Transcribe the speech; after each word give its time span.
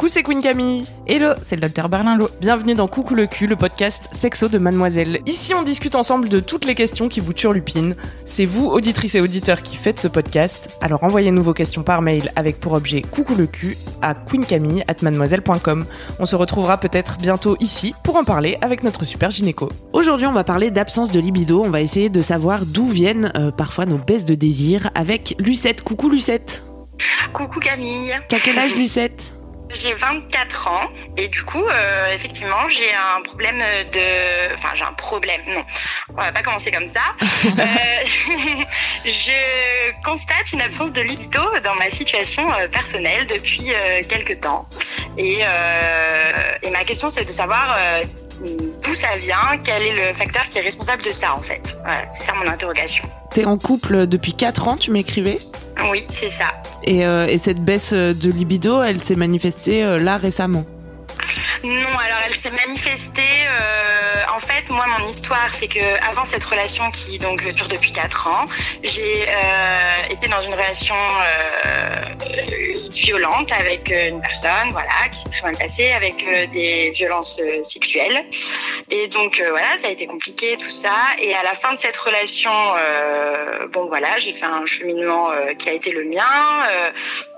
Coucou, 0.00 0.08
c'est 0.08 0.22
Queen 0.22 0.40
Camille. 0.40 0.86
Hello, 1.06 1.34
c'est 1.44 1.56
le 1.56 1.60
docteur 1.60 1.90
Berlinlot. 1.90 2.30
Bienvenue 2.40 2.72
dans 2.72 2.88
Coucou 2.88 3.14
le 3.14 3.26
cul, 3.26 3.46
le 3.46 3.54
podcast 3.54 4.08
sexo 4.12 4.48
de 4.48 4.56
Mademoiselle. 4.56 5.20
Ici, 5.26 5.52
on 5.52 5.62
discute 5.62 5.94
ensemble 5.94 6.30
de 6.30 6.40
toutes 6.40 6.64
les 6.64 6.74
questions 6.74 7.10
qui 7.10 7.20
vous 7.20 7.34
turlupinent. 7.34 7.94
C'est 8.24 8.46
vous, 8.46 8.64
auditrices 8.64 9.16
et 9.16 9.20
auditeurs, 9.20 9.60
qui 9.60 9.76
faites 9.76 10.00
ce 10.00 10.08
podcast. 10.08 10.70
Alors 10.80 11.04
envoyez-nous 11.04 11.42
vos 11.42 11.52
questions 11.52 11.82
par 11.82 12.00
mail 12.00 12.32
avec 12.34 12.60
pour 12.60 12.72
objet 12.72 13.02
Coucou 13.02 13.34
le 13.34 13.46
cul 13.46 13.76
à 14.00 14.14
queencamille@mademoiselle.com. 14.14 15.84
On 16.18 16.24
se 16.24 16.34
retrouvera 16.34 16.78
peut-être 16.78 17.18
bientôt 17.18 17.58
ici 17.60 17.92
pour 18.02 18.16
en 18.16 18.24
parler 18.24 18.56
avec 18.62 18.82
notre 18.82 19.04
super 19.04 19.30
gynéco. 19.30 19.68
Aujourd'hui, 19.92 20.26
on 20.26 20.32
va 20.32 20.44
parler 20.44 20.70
d'absence 20.70 21.12
de 21.12 21.20
libido. 21.20 21.62
On 21.62 21.68
va 21.68 21.82
essayer 21.82 22.08
de 22.08 22.22
savoir 22.22 22.64
d'où 22.64 22.88
viennent 22.88 23.32
euh, 23.36 23.50
parfois 23.50 23.84
nos 23.84 23.98
baisses 23.98 24.24
de 24.24 24.34
désir 24.34 24.90
avec 24.94 25.34
Lucette. 25.38 25.82
Coucou 25.82 26.08
Lucette. 26.08 26.62
Coucou 27.34 27.60
Camille. 27.60 28.14
T'as 28.30 28.38
quel 28.38 28.58
âge 28.58 28.74
Lucette? 28.74 29.39
J'ai 29.78 29.92
24 29.92 30.68
ans 30.68 30.90
et 31.16 31.28
du 31.28 31.42
coup, 31.42 31.64
euh, 31.64 32.14
effectivement, 32.14 32.68
j'ai 32.68 32.92
un 32.92 33.22
problème 33.22 33.56
de... 33.92 34.54
Enfin, 34.54 34.70
j'ai 34.74 34.84
un 34.84 34.92
problème, 34.92 35.40
non. 35.48 35.64
On 36.10 36.14
va 36.14 36.32
pas 36.32 36.42
commencer 36.42 36.70
comme 36.70 36.88
ça. 36.88 37.00
Euh, 37.60 38.04
je 39.04 40.02
constate 40.04 40.52
une 40.52 40.60
absence 40.62 40.92
de 40.92 41.00
libido 41.00 41.40
dans 41.64 41.74
ma 41.74 41.90
situation 41.90 42.50
euh, 42.52 42.68
personnelle 42.68 43.26
depuis 43.26 43.72
euh, 43.72 44.02
quelques 44.08 44.40
temps. 44.40 44.68
Et, 45.18 45.40
euh, 45.42 46.52
et 46.62 46.70
ma 46.70 46.84
question, 46.84 47.10
c'est 47.10 47.24
de 47.24 47.32
savoir 47.32 47.76
euh, 47.78 48.04
d'où 48.82 48.94
ça 48.94 49.16
vient, 49.16 49.58
quel 49.62 49.82
est 49.82 49.92
le 49.92 50.14
facteur 50.14 50.42
qui 50.48 50.58
est 50.58 50.62
responsable 50.62 51.02
de 51.02 51.10
ça, 51.10 51.34
en 51.34 51.42
fait. 51.42 51.76
Voilà, 51.82 52.02
c'est 52.10 52.24
ça 52.24 52.32
mon 52.34 52.48
interrogation. 52.48 53.04
T'es 53.32 53.44
en 53.44 53.58
couple 53.58 54.06
depuis 54.06 54.34
4 54.34 54.68
ans, 54.68 54.76
tu 54.76 54.90
m'écrivais? 54.90 55.38
Oui, 55.90 56.04
c'est 56.10 56.30
ça. 56.30 56.52
et, 56.84 57.06
euh, 57.06 57.26
et 57.26 57.38
cette 57.38 57.60
baisse 57.60 57.92
de 57.92 58.30
libido, 58.30 58.82
elle 58.82 59.00
s'est 59.00 59.14
manifestée 59.14 59.82
euh, 59.84 59.98
là 59.98 60.16
récemment? 60.16 60.64
Non, 61.62 61.70
alors 61.70 62.18
elle 62.26 62.34
s'est 62.34 62.50
manifestée. 62.66 63.22
Histoire, 65.10 65.52
c'est 65.52 65.68
que 65.68 66.08
avant 66.08 66.24
cette 66.24 66.44
relation 66.44 66.90
qui 66.90 67.18
donc 67.18 67.44
dure 67.54 67.68
depuis 67.68 67.92
4 67.92 68.26
ans, 68.28 68.46
j'ai 68.82 69.26
euh, 69.28 69.96
été 70.10 70.28
dans 70.28 70.40
une 70.40 70.54
relation 70.54 70.94
euh, 70.94 72.00
violente 72.90 73.52
avec 73.52 73.90
euh, 73.90 74.08
une 74.08 74.20
personne, 74.20 74.70
voilà, 74.72 75.08
qui 75.10 75.20
s'est 75.20 75.28
très 75.30 75.42
mal 75.42 75.56
passée, 75.56 75.92
avec 75.92 76.24
euh, 76.26 76.46
des 76.48 76.90
violences 76.90 77.38
euh, 77.40 77.62
sexuelles. 77.62 78.24
Et 78.90 79.08
donc 79.08 79.42
voilà, 79.48 79.78
ça 79.78 79.88
a 79.88 79.90
été 79.90 80.06
compliqué 80.06 80.56
tout 80.56 80.68
ça. 80.68 80.94
Et 81.22 81.34
à 81.34 81.42
la 81.42 81.54
fin 81.54 81.72
de 81.72 81.78
cette 81.78 81.96
relation, 81.96 82.50
bon 83.72 83.86
voilà, 83.86 84.18
j'ai 84.18 84.32
fait 84.32 84.46
un 84.46 84.66
cheminement 84.66 85.28
qui 85.58 85.68
a 85.68 85.72
été 85.72 85.92
le 85.92 86.04
mien. 86.04 86.26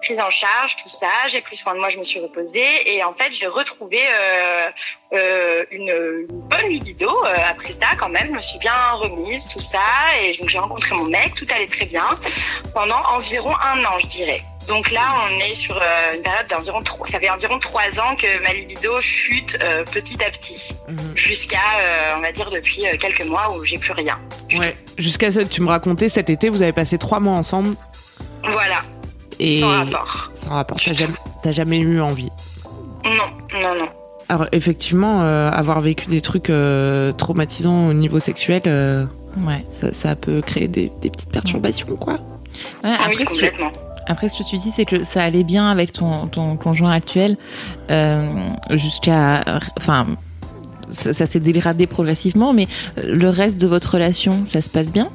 Prise 0.02 0.20
en 0.20 0.30
charge, 0.30 0.76
tout 0.76 0.88
ça. 0.88 1.06
J'ai 1.28 1.40
pris 1.40 1.56
soin 1.56 1.74
de 1.74 1.78
moi, 1.78 1.88
je 1.88 1.98
me 1.98 2.02
suis 2.02 2.20
reposée 2.20 2.70
et 2.86 3.02
en 3.04 3.12
fait 3.12 3.32
j'ai 3.32 3.46
retrouvé 3.46 3.98
euh, 3.98 4.68
euh, 5.14 5.64
une, 5.70 5.88
une 6.28 6.40
bonne 6.50 6.68
libido 6.68 7.08
euh, 7.08 7.34
après 7.48 7.72
ça 7.72 7.88
quand 7.98 8.08
même. 8.08 8.26
Je 8.26 8.36
me 8.36 8.42
suis 8.42 8.58
bien 8.58 8.74
remise, 8.92 9.46
tout 9.48 9.60
ça 9.60 9.78
et 10.22 10.36
donc 10.36 10.48
j'ai 10.48 10.58
rencontré 10.58 10.94
mon 10.94 11.04
mec, 11.04 11.34
tout 11.34 11.46
allait 11.54 11.66
très 11.66 11.86
bien 11.86 12.04
pendant 12.74 13.00
environ 13.16 13.54
un 13.72 13.84
an, 13.84 13.98
je 14.00 14.06
dirais. 14.08 14.42
Donc 14.68 14.92
là, 14.92 15.02
on 15.26 15.38
est 15.40 15.54
sur 15.54 15.76
une 16.14 16.22
période 16.22 16.46
d'environ 16.46 16.82
trois. 16.84 17.08
Ça 17.08 17.18
fait 17.18 17.28
environ 17.28 17.58
trois 17.58 17.98
ans 17.98 18.14
que 18.14 18.40
ma 18.44 18.52
libido 18.52 19.00
chute 19.00 19.58
petit 19.90 20.22
à 20.22 20.30
petit, 20.30 20.72
jusqu'à, 21.16 21.56
euh, 21.80 22.16
on 22.16 22.20
va 22.20 22.30
dire, 22.30 22.48
depuis 22.48 22.84
quelques 23.00 23.24
mois 23.24 23.52
où 23.52 23.64
j'ai 23.64 23.78
plus 23.78 23.90
rien. 23.90 24.20
Ouais. 24.60 24.76
Jusqu'à 24.98 25.30
tu 25.44 25.62
me 25.62 25.68
racontais 25.68 26.08
cet 26.08 26.30
été, 26.30 26.48
vous 26.48 26.62
avez 26.62 26.72
passé 26.72 26.96
trois 26.96 27.18
mois 27.18 27.34
ensemble 27.34 27.74
et 29.38 29.56
sans 29.58 29.68
rapport. 29.68 30.30
sans 30.44 30.50
rapport. 30.54 30.76
T'as 31.42 31.52
jamais, 31.52 31.78
eu 31.78 32.00
envie. 32.00 32.30
Non, 33.04 33.10
non, 33.60 33.74
non. 33.80 33.88
Alors 34.28 34.46
effectivement, 34.52 35.22
euh, 35.22 35.50
avoir 35.50 35.80
vécu 35.80 36.06
des 36.06 36.20
trucs 36.20 36.48
euh, 36.50 37.12
traumatisants 37.12 37.88
au 37.88 37.92
niveau 37.92 38.18
sexuel, 38.20 38.62
euh, 38.66 39.04
Ouais. 39.46 39.64
ça, 39.70 39.92
ça 39.92 40.14
peut 40.14 40.40
créer 40.42 40.68
des, 40.68 40.90
des 41.00 41.10
petites 41.10 41.30
perturbations, 41.30 41.88
quoi. 41.98 42.14
Ouais, 42.14 42.18
Ah 42.84 42.96
après, 43.00 43.08
oui, 43.10 43.16
ce 43.18 43.24
que, 43.24 43.30
complètement. 43.30 43.72
après, 44.06 44.28
ce 44.28 44.38
que 44.42 44.48
tu 44.48 44.58
dis, 44.58 44.70
c'est 44.70 44.84
que 44.84 45.04
ça 45.04 45.22
allait 45.22 45.42
bien 45.44 45.70
avec 45.70 45.92
ton, 45.92 46.26
ton 46.28 46.56
conjoint 46.56 46.92
actuel 46.92 47.36
euh, 47.90 48.48
jusqu'à. 48.70 49.42
Enfin, 49.78 50.06
ça, 50.90 51.12
ça 51.14 51.24
s'est 51.26 51.40
dégradé 51.40 51.86
progressivement, 51.86 52.52
mais 52.52 52.68
le 53.02 53.28
reste 53.28 53.58
de 53.60 53.66
votre 53.66 53.94
relation, 53.94 54.44
ça 54.44 54.60
se 54.60 54.68
passe 54.70 54.90
bien? 54.92 55.08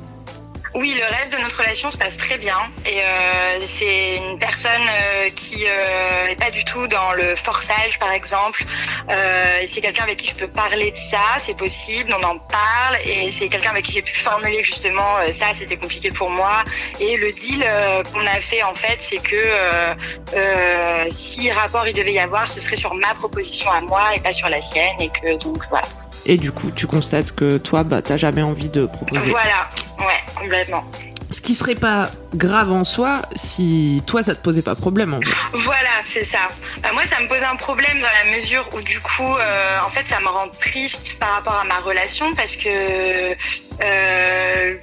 Oui, 0.76 0.96
le 0.98 1.16
reste 1.18 1.32
de 1.32 1.42
notre 1.42 1.58
relation 1.58 1.90
se 1.92 1.98
passe 1.98 2.18
très 2.18 2.38
bien. 2.38 2.58
Et 2.86 3.02
euh, 3.02 3.60
c'est 3.66 4.18
une 4.18 4.38
personne 4.38 4.72
euh, 4.72 5.30
qui 5.36 5.66
euh, 5.66 6.28
est 6.28 6.36
pas 6.36 6.52
du 6.52 6.64
tout 6.66 6.88
dans 6.88 7.14
le 7.14 7.36
forçage, 7.36 7.98
par 8.00 8.12
exemple. 8.12 8.64
Euh, 9.10 9.64
c'est 9.68 9.82
quelqu'un 9.82 10.04
avec 10.04 10.18
qui 10.18 10.30
je 10.30 10.36
peux 10.36 10.48
parler 10.48 10.92
de 10.92 10.98
ça, 10.98 11.40
c'est 11.40 11.58
possible, 11.58 12.16
on 12.20 12.24
en 12.24 12.38
parle. 12.38 12.98
Et 13.06 13.32
c'est 13.32 13.50
quelqu'un 13.50 13.72
avec 13.72 13.86
qui 13.86 13.94
j'ai 13.94 14.02
pu 14.02 14.16
formuler 14.16 14.64
justement 14.64 15.18
euh, 15.18 15.32
ça, 15.32 15.48
c'était 15.54 15.78
compliqué 15.78 16.12
pour 16.12 16.30
moi. 16.30 16.64
Et 17.00 17.18
le 17.18 17.32
deal 17.32 17.64
euh, 17.66 18.04
qu'on 18.04 18.26
a 18.26 18.40
fait 18.40 18.64
en 18.64 18.76
fait, 18.76 18.98
c'est 19.00 19.22
que 19.22 19.36
euh, 19.36 19.96
euh, 20.36 21.06
si 21.10 21.50
rapport 21.52 21.88
il 21.88 21.94
devait 21.94 22.14
y 22.14 22.20
avoir, 22.20 22.50
ce 22.50 22.62
serait 22.62 22.76
sur 22.76 22.94
ma 22.94 23.14
proposition 23.16 23.72
à 23.72 23.82
moi 23.82 24.16
et 24.16 24.20
pas 24.20 24.34
sur 24.34 24.50
la 24.50 24.62
sienne. 24.62 25.00
Et 25.00 25.10
que 25.10 25.38
donc 25.38 25.64
voilà. 25.70 25.88
Et 26.26 26.38
du 26.38 26.52
coup, 26.52 26.72
tu 26.72 26.88
constates 26.88 27.32
que 27.32 27.58
toi, 27.58 27.84
bah, 27.84 28.02
t'as 28.02 28.18
jamais 28.18 28.42
envie 28.42 28.70
de 28.70 28.86
proposer. 28.86 29.32
Voilà, 29.32 29.70
ouais, 30.00 30.24
complètement. 30.36 30.84
Ce 31.30 31.42
qui 31.42 31.56
serait 31.56 31.76
pas 31.76 32.10
grave 32.36 32.72
en 32.72 32.84
soi 32.86 33.22
si 33.36 34.02
toi, 34.08 34.24
ça 34.24 34.34
te 34.34 34.42
posait 34.42 34.62
pas 34.62 34.76
problème. 34.76 35.14
En 35.14 35.22
fait. 35.22 35.58
Voilà, 35.58 35.90
c'est 36.04 36.24
ça. 36.24 36.48
Bah, 36.82 36.90
moi, 36.94 37.06
ça 37.06 37.20
me 37.22 37.28
pose 37.28 37.44
un 37.44 37.56
problème 37.58 38.00
dans 38.00 38.26
la 38.26 38.36
mesure 38.36 38.68
où, 38.74 38.82
du 38.82 39.00
coup, 39.02 39.36
euh, 39.36 39.80
en 39.86 39.90
fait, 39.90 40.08
ça 40.08 40.20
me 40.20 40.28
rend 40.28 40.48
triste 40.60 41.18
par 41.20 41.34
rapport 41.36 41.60
à 41.60 41.66
ma 41.66 41.80
relation 41.80 42.34
parce 42.36 42.56
que, 42.56 43.36
euh, 43.82 44.78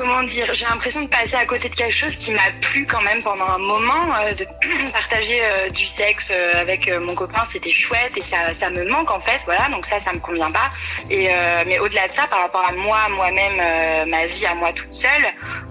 comment 0.00 0.22
dire, 0.22 0.46
j'ai 0.54 0.64
l'impression 0.64 1.02
de 1.02 1.08
passer 1.08 1.36
à 1.36 1.44
côté 1.44 1.68
de 1.68 1.74
quelque 1.74 1.92
chose 1.92 2.16
qui 2.16 2.32
m'a 2.32 2.50
plu 2.62 2.86
quand 2.86 3.02
même 3.02 3.22
pendant 3.22 3.46
un 3.46 3.58
moment, 3.58 4.14
euh, 4.16 4.32
de 4.32 4.46
partager 4.92 5.38
euh, 5.42 5.68
du 5.68 5.84
sexe 5.84 6.32
euh, 6.34 6.60
avec 6.60 6.88
euh, 6.88 7.00
mon 7.00 7.14
copain, 7.14 7.42
c'était 7.46 7.70
chouette 7.70 8.12
et 8.16 8.22
ça, 8.22 8.54
ça 8.54 8.70
me 8.70 8.84
manque 8.88 9.10
en 9.10 9.20
fait, 9.20 9.42
voilà. 9.44 9.68
Donc 9.68 9.84
ça, 9.84 10.00
ça 10.00 10.12
me 10.14 10.18
convient 10.18 10.50
pas. 10.50 10.70
Et 11.10 11.28
euh, 11.28 11.64
mais 11.66 11.78
au-delà 11.80 12.08
de 12.08 12.14
ça, 12.14 12.26
par 12.28 12.40
rapport 12.40 12.64
à 12.66 12.72
moi, 12.72 13.08
moi-même, 13.10 13.60
euh, 13.60 14.06
ma 14.06 14.24
vie 14.26 14.46
à 14.46 14.54
moi 14.54 14.72
toute 14.72 14.94
seule, 14.94 15.10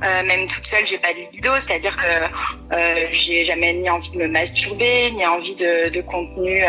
même 0.01 0.47
toute 0.47 0.65
seule, 0.65 0.85
j'ai 0.87 0.97
pas 0.97 1.11
de 1.11 1.19
libido, 1.19 1.51
c'est-à-dire 1.59 1.97
que 1.97 2.77
j'ai 3.11 3.43
jamais 3.43 3.73
ni 3.73 3.89
envie 3.89 4.11
de 4.11 4.17
me 4.17 4.27
masturber, 4.27 5.11
ni 5.11 5.25
envie 5.25 5.55
de, 5.55 5.89
de 5.89 6.01
contenu 6.01 6.63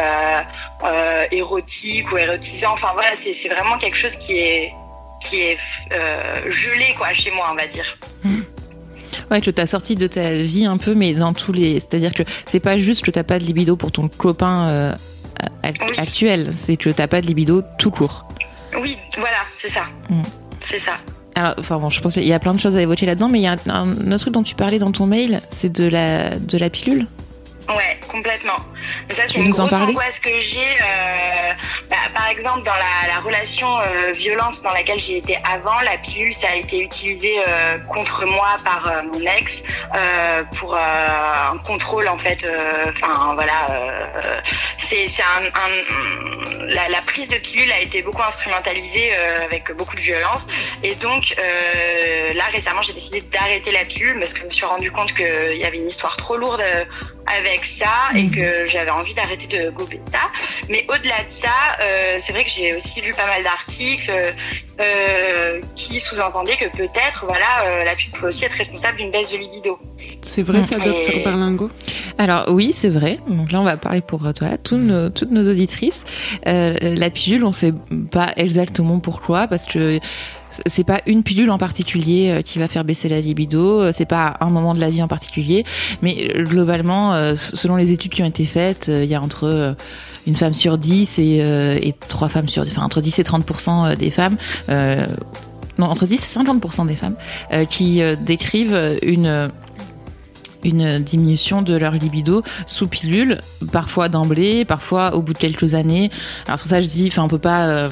érotique 1.31 2.11
ou 2.11 2.19
érotisant. 2.19 2.73
Enfin 2.73 2.91
voilà, 2.95 3.11
c'est 3.15 3.49
vraiment 3.49 3.79
quelque 3.79 3.97
chose 3.97 4.17
qui 4.17 4.39
est 4.39 4.73
qui 5.21 5.37
est 5.41 5.59
euh, 5.93 6.51
gelé 6.51 6.95
quoi 6.97 7.13
chez 7.13 7.31
moi, 7.31 7.47
on 7.53 7.55
va 7.55 7.67
dire. 7.67 7.99
Ouais, 9.31 9.41
que 9.41 9.51
t'as 9.51 9.67
sorti 9.67 9.95
de 9.95 10.07
ta 10.07 10.35
vie 10.35 10.65
un 10.67 10.77
peu, 10.77 10.95
mais 10.95 11.15
dans 11.15 11.33
tous 11.33 11.53
les. 11.53 11.79
C'est-à-dire 11.81 12.13
que 12.15 12.23
c'est 12.47 12.61
pas 12.61 12.79
juste 12.79 13.05
que 13.05 13.11
t'as 13.11 13.23
pas 13.23 13.39
de 13.39 13.45
libido 13.45 13.77
pour 13.77 13.93
ton 13.93 14.09
copain 14.09 14.69
euh, 14.71 14.95
Oui. 15.65 15.99
actuel, 15.99 16.53
c'est 16.57 16.77
que 16.77 16.91
t'as 16.91 17.07
pas 17.07 17.21
de 17.21 17.27
libido 17.27 17.63
tout 17.79 17.91
court. 17.91 18.27
Oui, 18.81 18.97
voilà, 19.17 19.39
c'est 19.57 19.71
ça. 19.71 19.85
Mm. 20.09 20.23
C'est 20.61 20.79
ça. 20.81 20.95
Alors, 21.37 21.55
enfin 21.59 21.79
bon, 21.79 21.91
je 21.91 22.01
pense 22.01 22.15
qu'il 22.15 22.27
y 22.27 22.33
a 22.33 22.39
plein 22.39 22.55
de 22.55 22.61
choses 22.61 22.77
à 22.77 22.83
évoquer 22.83 23.07
là-dedans, 23.07 23.29
mais 23.29 23.39
il 23.39 23.43
y 23.45 23.47
a 23.47 23.57
un, 23.69 23.87
un 23.87 24.13
autre 24.13 24.19
truc 24.23 24.35
dont 24.35 24.43
tu 24.43 24.55
parlais 24.57 24.79
dans 24.79 24.93
ton 24.93 25.07
mail, 25.07 25.41
c'est 25.49 25.73
de 25.73 25.89
la, 25.89 26.39
de 26.39 26.59
la 26.59 26.71
pilule? 26.71 27.07
Ouais, 27.77 27.99
complètement. 28.09 28.59
Mais 29.09 29.15
ça, 29.15 29.23
c'est 29.29 29.39
une 29.39 29.51
grosse 29.51 29.73
angoisse 29.91 30.19
que 30.21 30.41
j'ai. 30.41 30.59
euh, 30.61 31.53
bah, 31.91 31.97
par 32.15 32.29
exemple, 32.29 32.63
dans 32.65 32.75
la, 32.75 33.09
la 33.15 33.21
relation 33.21 33.79
euh, 33.81 34.13
violente 34.13 34.63
dans 34.63 34.73
laquelle 34.73 34.99
j'ai 34.99 35.19
été 35.19 35.39
avant, 35.45 35.79
la 35.81 35.97
pilule, 35.99 36.33
ça 36.33 36.49
a 36.51 36.57
été 36.57 36.81
utilisé 36.81 37.33
euh, 37.47 37.79
contre 37.89 38.25
moi 38.27 38.57
par 38.65 38.89
euh, 38.89 39.03
mon 39.03 39.21
ex 39.21 39.63
pour 40.59 40.75
un 40.77 41.59
contrôle, 41.59 42.09
en 42.09 42.19
fait. 42.19 42.47
Enfin, 42.89 43.35
voilà. 43.35 43.67
c'est 44.79 45.07
un, 45.23 45.45
un- 45.47 46.67
la, 46.67 46.89
la 46.89 47.01
prise 47.01 47.29
de 47.29 47.37
pilule 47.37 47.71
a 47.73 47.81
été 47.81 48.03
beaucoup 48.03 48.23
instrumentalisée 48.23 49.15
avec 49.45 49.73
beaucoup 49.73 49.97
de 49.97 50.01
violence. 50.01 50.47
Et 50.83 50.95
donc, 50.95 51.35
là, 52.35 52.45
récemment, 52.53 52.83
j'ai 52.83 52.93
décidé 52.93 53.21
d'arrêter 53.23 53.73
la 53.73 53.85
pilule 53.85 54.19
parce 54.19 54.33
que 54.33 54.41
je 54.41 54.45
me 54.47 54.51
suis 54.51 54.67
rendu 54.67 54.91
compte 54.91 55.13
qu'il 55.13 55.57
y 55.57 55.65
avait 55.65 55.79
une 55.79 55.89
histoire 55.89 56.17
trop 56.17 56.37
lourde 56.37 56.61
euh, 56.63 56.85
avec 57.61 57.65
ça 57.67 58.17
et 58.17 58.29
que 58.29 58.67
j'avais 58.67 58.91
envie 58.91 59.15
d'arrêter 59.15 59.47
de 59.47 59.71
gober 59.71 60.01
ça. 60.11 60.19
Mais 60.69 60.85
au-delà 60.89 61.17
de 61.25 61.31
ça, 61.31 61.49
euh, 61.81 62.17
c'est 62.19 62.33
vrai 62.33 62.45
que 62.45 62.51
j'ai 62.51 62.75
aussi 62.75 63.01
lu 63.01 63.13
pas 63.13 63.27
mal 63.27 63.43
d'articles 63.43 64.11
euh, 64.81 65.61
qui 65.75 66.01
sous-entendaient 66.01 66.57
que 66.57 66.75
peut-être, 66.77 67.25
voilà, 67.27 67.45
euh, 67.65 67.85
la 67.85 67.95
pilule 67.95 68.19
peut 68.19 68.29
aussi 68.29 68.45
être 68.45 68.53
responsable 68.55 68.97
d'une 68.99 69.11
baisse 69.11 69.31
de 69.33 69.37
libido. 69.37 69.79
C'est 70.23 70.43
vrai 70.43 70.63
ça, 70.63 70.77
Et- 70.79 70.85
docteur 70.89 71.15
Berlingo 71.25 71.71
Alors 72.19 72.47
oui, 72.49 72.73
c'est 72.73 72.89
vrai. 72.89 73.19
Donc 73.29 73.53
là, 73.53 73.61
on 73.61 73.65
va 73.65 73.77
parler 73.77 74.01
pour 74.01 74.21
toi, 74.35 74.57
tous 74.63 74.77
nos- 74.79 75.11
toutes 75.11 75.31
nos 75.31 75.49
auditrices. 75.51 76.05
Euh, 76.47 76.77
la 76.81 77.11
pilule, 77.11 77.45
on 77.45 77.53
sait 77.53 77.75
pas 78.11 78.33
exactement 78.37 79.01
pourquoi, 79.01 79.47
parce 79.49 79.67
que 79.67 80.01
c'est 80.67 80.85
pas 80.85 81.01
une 81.07 81.23
pilule 81.23 81.51
en 81.51 81.59
particulier 81.59 82.31
euh, 82.31 82.43
qui 82.43 82.59
va 82.59 82.69
faire 82.69 82.85
baisser 82.85 83.09
la 83.09 83.21
libido. 83.21 83.83
euh, 83.83 83.93
C'est 83.93 84.07
pas 84.07 84.37
un 84.41 84.51
moment 84.51 84.75
de 84.75 84.81
la 84.81 84.91
vie 84.91 85.03
en 85.03 85.09
particulier, 85.09 85.65
mais 86.03 86.33
euh, 86.35 86.45
globalement, 86.45 87.15
selon 87.37 87.77
les 87.77 87.93
études 87.93 88.13
qui 88.13 88.23
ont 88.23 88.27
été 88.27 88.45
faites, 88.45 88.91
il 88.93 89.09
y 89.09 89.15
a 89.15 89.21
entre 89.21 89.77
une 90.27 90.35
femme 90.35 90.55
sur 90.55 90.79
10 90.79 91.19
et, 91.19 91.39
et 91.83 91.95
trois 92.09 92.29
femmes 92.29 92.49
sur, 92.49 92.63
enfin 92.63 92.83
entre 92.83 93.01
10 93.01 93.19
et 93.19 93.25
30 93.25 93.99
des 93.99 94.11
femmes. 94.11 94.37
non, 94.69 95.87
entre 95.87 96.07
10 96.07 96.15
et 96.15 96.41
50% 96.41 96.87
des 96.87 96.97
femmes 96.97 97.17
qui 97.69 98.01
décrivent 98.23 98.99
une 99.03 99.51
une 100.63 100.99
diminution 100.99 101.63
de 101.63 101.75
leur 101.75 101.93
libido 101.93 102.43
sous 102.67 102.87
pilule, 102.87 103.41
parfois 103.73 104.11
d'emblée, 104.11 104.67
parfois 104.67 105.15
au 105.15 105.23
bout 105.23 105.33
de 105.33 105.39
quelques 105.39 105.73
années. 105.75 106.11
Alors 106.47 106.59
pour 106.59 106.69
ça 106.69 106.83
je 106.83 106.87
dis, 106.87 107.09
enfin 107.09 107.23
on 107.23 107.29
peut 107.29 107.39
pas, 107.39 107.87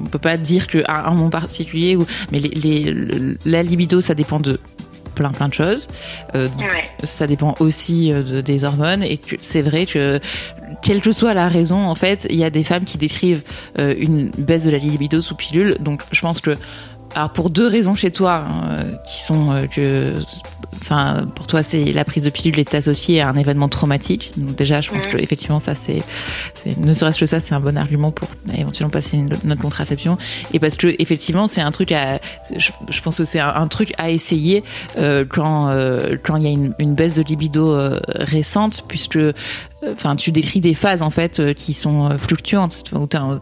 on 0.00 0.06
peut 0.08 0.18
pas 0.18 0.36
dire 0.36 0.66
que 0.66 0.78
à 0.86 1.08
un 1.08 1.14
moment 1.14 1.30
particulier, 1.30 1.96
ou, 1.96 2.06
mais 2.32 2.38
les, 2.40 2.48
les- 2.50 2.92
le- 2.92 3.36
la 3.46 3.62
libido 3.62 4.00
ça 4.00 4.14
dépend 4.14 4.40
de 4.40 4.58
plein 5.14 5.30
plein 5.32 5.48
de 5.48 5.54
choses. 5.54 5.86
Euh, 6.34 6.46
Ouais. 6.60 6.88
ça 7.04 7.26
dépend 7.26 7.54
aussi 7.60 8.12
euh, 8.12 8.22
de- 8.22 8.40
des 8.40 8.64
hormones 8.64 9.02
et 9.02 9.20
c'est 9.40 9.62
vrai 9.62 9.84
que 9.86 10.20
quelle 10.82 11.02
que 11.02 11.12
soit 11.12 11.34
la 11.34 11.48
raison, 11.48 11.78
en 11.88 11.94
fait, 11.96 12.26
il 12.30 12.36
y 12.36 12.44
a 12.44 12.48
des 12.50 12.64
femmes 12.64 12.84
qui 12.84 12.96
décrivent 12.96 13.42
euh, 13.78 13.94
une 13.98 14.30
baisse 14.38 14.62
de 14.64 14.70
la 14.70 14.78
libido 14.78 15.20
sous 15.20 15.34
pilule. 15.34 15.76
Donc, 15.80 16.00
je 16.12 16.20
pense 16.20 16.40
que, 16.40 16.56
alors 17.14 17.30
pour 17.30 17.50
deux 17.50 17.66
raisons 17.66 17.94
chez 17.94 18.10
toi, 18.10 18.46
hein, 18.48 18.78
euh, 18.78 18.92
qui 19.06 19.22
sont 19.22 19.52
euh, 19.52 19.66
que, 19.66 20.14
enfin, 20.80 21.26
pour 21.34 21.46
toi, 21.46 21.62
c'est 21.62 21.92
la 21.92 22.04
prise 22.04 22.22
de 22.22 22.30
pilule 22.30 22.58
est 22.58 22.74
associée 22.74 23.20
à 23.20 23.28
un 23.28 23.36
événement 23.36 23.68
traumatique. 23.68 24.32
Donc 24.36 24.54
déjà, 24.56 24.80
je 24.80 24.90
pense 24.90 25.06
que 25.06 25.16
effectivement, 25.16 25.60
ça, 25.60 25.74
c'est, 25.74 26.02
ne 26.76 26.92
serait-ce 26.92 27.18
que 27.18 27.26
ça, 27.26 27.40
c'est 27.40 27.54
un 27.54 27.60
bon 27.60 27.76
argument 27.76 28.12
pour 28.12 28.28
éventuellement 28.56 28.90
passer 28.90 29.16
une, 29.16 29.30
notre 29.44 29.62
contraception. 29.62 30.18
Et 30.52 30.58
parce 30.58 30.76
que 30.76 30.94
effectivement, 30.98 31.48
c'est 31.48 31.60
un 31.60 31.72
truc 31.72 31.92
à, 31.92 32.20
je, 32.56 32.70
je 32.88 33.00
pense 33.00 33.18
que 33.18 33.24
c'est 33.24 33.40
un, 33.40 33.54
un 33.54 33.66
truc 33.66 33.92
à 33.98 34.10
essayer 34.10 34.62
euh, 34.98 35.24
quand 35.28 35.68
euh, 35.70 36.16
quand 36.22 36.36
il 36.36 36.44
y 36.44 36.46
a 36.46 36.50
une, 36.50 36.74
une 36.78 36.94
baisse 36.94 37.16
de 37.16 37.22
libido 37.22 37.76
récente, 38.06 38.84
puisque 38.86 39.18
enfin 39.86 40.16
tu 40.16 40.30
décris 40.32 40.60
des 40.60 40.74
phases 40.74 41.02
en 41.02 41.10
fait 41.10 41.40
euh, 41.40 41.52
qui 41.54 41.72
sont 41.72 42.10
euh, 42.10 42.18
fluctuantes 42.18 42.84
où 42.92 43.06
t'en, 43.06 43.40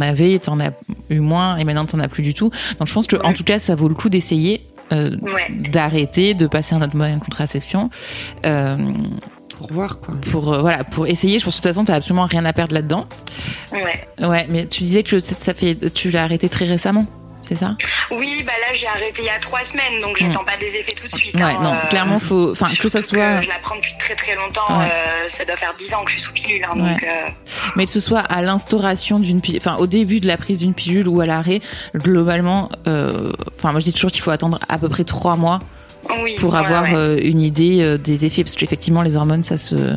avais 0.00 0.38
t'en 0.38 0.60
as 0.60 0.70
eu 1.08 1.20
moins 1.20 1.56
et 1.56 1.64
maintenant 1.64 1.86
t'en 1.86 1.98
as 2.00 2.08
plus 2.08 2.22
du 2.22 2.34
tout 2.34 2.50
donc 2.78 2.86
je 2.88 2.92
pense 2.92 3.06
que 3.06 3.16
en 3.24 3.32
tout 3.32 3.44
cas 3.44 3.58
ça 3.58 3.74
vaut 3.74 3.88
le 3.88 3.94
coup 3.94 4.08
d'essayer 4.08 4.66
euh, 4.92 5.16
Ouais. 5.22 5.70
d'arrêter 5.70 6.34
de 6.34 6.46
passer 6.46 6.74
un 6.74 6.82
autre 6.82 6.96
moyen 6.96 7.16
de 7.18 7.22
contraception 7.22 7.90
euh, 8.44 8.76
Pour 9.56 9.72
voir 9.72 10.00
quoi. 10.00 10.14
pour 10.30 10.52
euh, 10.52 10.60
voilà 10.60 10.84
pour 10.84 11.06
essayer 11.06 11.38
je 11.38 11.44
pense 11.44 11.54
que 11.56 11.60
de 11.60 11.62
toute 11.68 11.72
façon 11.74 11.84
t'as 11.84 11.94
absolument 11.94 12.26
rien 12.26 12.44
à 12.44 12.52
perdre 12.52 12.74
là-dedans 12.74 13.06
Ouais. 13.72 14.26
ouais 14.26 14.46
mais 14.50 14.66
tu 14.66 14.82
disais 14.82 15.02
que 15.02 15.18
ça 15.20 15.54
fait 15.54 15.76
tu 15.94 16.10
l'as 16.10 16.24
arrêté 16.24 16.48
très 16.48 16.66
récemment 16.66 17.06
c'est 17.50 17.56
ça? 17.56 17.74
Oui, 18.12 18.44
bah 18.46 18.52
là 18.60 18.72
j'ai 18.74 18.86
arrêté 18.86 19.22
il 19.22 19.24
y 19.24 19.28
a 19.28 19.38
trois 19.40 19.64
semaines, 19.64 20.00
donc 20.00 20.16
j'attends 20.16 20.44
pas 20.44 20.56
des 20.56 20.68
effets 20.76 20.94
tout 20.94 21.08
de 21.08 21.12
suite. 21.20 21.34
ouais 21.34 21.42
hein, 21.42 21.58
non 21.60 21.72
euh, 21.72 21.88
clairement 21.88 22.20
faut 22.20 22.52
enfin 22.52 22.66
que 22.80 22.88
ça 22.88 23.02
soit 23.02 23.40
je 23.40 23.48
la 23.48 23.58
prends 23.58 23.74
depuis 23.74 23.92
très 23.98 24.14
très 24.14 24.36
longtemps. 24.36 24.78
Ouais. 24.78 24.84
euh, 24.84 25.28
ça 25.28 25.44
doit 25.44 25.56
faire 25.56 25.74
dix 25.76 25.92
ans 25.92 26.04
que 26.04 26.10
je 26.12 26.16
suis 26.18 26.22
sous 26.22 26.32
pilule, 26.32 26.62
hein, 26.64 26.78
Ouais. 26.78 26.92
donc. 26.92 27.02
euh, 27.02 27.28
mais 27.74 27.86
que 27.86 27.90
ce 27.92 27.98
soit 28.00 28.20
à 28.20 28.40
l'instauration 28.40 29.18
d'une 29.18 29.40
pilule, 29.40 29.60
enfin 29.60 29.76
au 29.78 29.88
début 29.88 30.20
de 30.20 30.28
la 30.28 30.36
prise 30.36 30.58
d'une 30.58 30.74
pilule 30.74 31.08
ou 31.08 31.20
à 31.20 31.26
l'arrêt, 31.26 31.60
globalement, 31.96 32.68
enfin 32.86 33.72
moi 33.72 33.80
je 33.80 33.84
dis 33.86 33.92
toujours 33.92 34.12
qu'il 34.12 34.22
faut 34.22 34.30
attendre 34.30 34.60
à 34.68 34.78
peu 34.78 34.88
près 34.88 35.02
trois 35.04 35.34
mois 35.36 35.58
oui. 36.22 36.36
pour 36.38 36.54
avoir 36.54 36.84
une 37.18 37.42
idée 37.42 37.98
des 37.98 38.24
effets, 38.24 38.44
parce 38.44 38.54
qu'effectivement 38.54 39.02
les 39.02 39.16
hormones 39.16 39.42
ça 39.42 39.58
se 39.58 39.96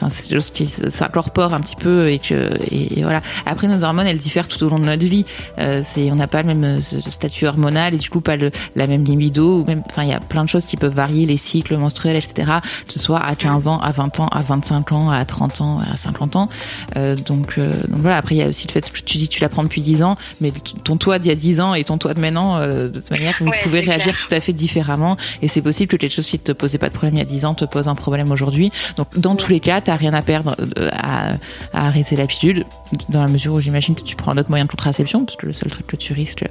Enfin, 0.00 0.08
c'est 0.10 0.22
quelque 0.22 0.40
chose 0.40 0.50
qui 0.50 0.66
s'incorpore 0.66 1.52
un 1.52 1.60
petit 1.60 1.76
peu 1.76 2.06
et 2.08 2.18
que 2.18 2.58
et, 2.70 3.02
voilà. 3.02 3.20
Après 3.46 3.68
nos 3.68 3.84
hormones 3.84 4.06
elles 4.06 4.18
diffèrent 4.18 4.48
tout 4.48 4.62
au 4.64 4.68
long 4.68 4.78
de 4.78 4.86
notre 4.86 5.04
vie. 5.04 5.26
Euh, 5.58 5.82
c'est 5.84 6.10
on 6.10 6.14
n'a 6.14 6.26
pas 6.26 6.42
le 6.42 6.48
même 6.54 6.64
euh, 6.64 6.80
statut 6.80 7.46
hormonal 7.46 7.94
et 7.94 7.98
du 7.98 8.08
coup 8.08 8.20
pas 8.20 8.36
le, 8.36 8.50
la 8.76 8.86
même 8.86 9.04
libido 9.04 9.60
ou 9.60 9.64
même 9.64 9.82
enfin 9.90 10.02
il 10.04 10.08
y 10.08 10.12
a 10.12 10.20
plein 10.20 10.44
de 10.44 10.48
choses 10.48 10.64
qui 10.64 10.76
peuvent 10.76 10.94
varier 10.94 11.26
les 11.26 11.36
cycles 11.36 11.76
menstruels 11.76 12.16
etc. 12.16 12.50
Que 12.86 12.92
ce 12.92 12.98
soit 12.98 13.18
à 13.20 13.34
15 13.34 13.68
ans, 13.68 13.78
à 13.80 13.90
20 13.92 14.20
ans, 14.20 14.28
à 14.28 14.42
25 14.42 14.92
ans, 14.92 15.10
à 15.10 15.24
30 15.24 15.60
ans, 15.60 15.78
à 15.92 15.96
50 15.96 16.36
ans. 16.36 16.48
Euh, 16.96 17.16
donc 17.16 17.58
euh, 17.58 17.70
donc 17.88 18.00
voilà. 18.00 18.16
Après 18.16 18.34
il 18.34 18.38
y 18.38 18.42
a 18.42 18.48
aussi 18.48 18.66
le 18.66 18.72
fait 18.72 18.90
que 18.90 19.00
tu 19.00 19.18
dis 19.18 19.28
tu 19.28 19.40
la 19.42 19.48
prends 19.48 19.62
depuis 19.62 19.82
10 19.82 20.02
ans, 20.02 20.16
mais 20.40 20.52
ton 20.84 20.96
toi 20.96 21.18
d'il 21.18 21.28
y 21.28 21.32
a 21.32 21.36
10 21.36 21.60
ans 21.60 21.74
et 21.74 21.84
ton 21.84 21.98
toi 21.98 22.14
de 22.14 22.20
maintenant 22.20 22.56
euh, 22.58 22.88
de 22.88 23.00
toute 23.00 23.10
manière 23.10 23.34
vous 23.40 23.46
Ouais, 23.50 23.58
pouvez 23.62 23.80
réagir 23.80 24.14
clair. 24.14 24.26
tout 24.28 24.34
à 24.34 24.40
fait 24.40 24.52
différemment 24.52 25.16
et 25.42 25.48
c'est 25.48 25.62
possible 25.62 25.88
que 25.88 25.96
quelque 25.96 26.12
chose 26.14 26.26
qui 26.26 26.38
te 26.38 26.52
posait 26.52 26.78
pas 26.78 26.88
de 26.88 26.92
problème 26.92 27.14
il 27.16 27.18
y 27.18 27.22
a 27.22 27.24
10 27.26 27.44
ans 27.44 27.54
te 27.54 27.64
pose 27.64 27.88
un 27.88 27.94
problème 27.94 28.30
aujourd'hui. 28.30 28.70
Donc 28.96 29.18
dans 29.18 29.34
tous 29.34 29.50
les 29.50 29.60
cas, 29.60 29.80
t'as 29.90 29.96
rien 29.96 30.14
à 30.14 30.22
perdre 30.22 30.54
euh, 30.78 30.88
à, 30.92 31.32
à 31.72 31.86
arrêter 31.88 32.14
la 32.14 32.26
pilule 32.28 32.64
dans 33.08 33.22
la 33.22 33.28
mesure 33.28 33.52
où 33.54 33.60
j'imagine 33.60 33.94
que 33.96 34.02
tu 34.02 34.14
prends 34.14 34.30
un 34.32 34.38
autre 34.38 34.50
moyen 34.50 34.64
de 34.66 34.70
contraception 34.70 35.24
parce 35.24 35.36
que 35.36 35.46
le 35.46 35.52
seul 35.52 35.68
truc 35.68 35.84
que 35.88 35.96
tu 35.96 36.12
risques 36.12 36.44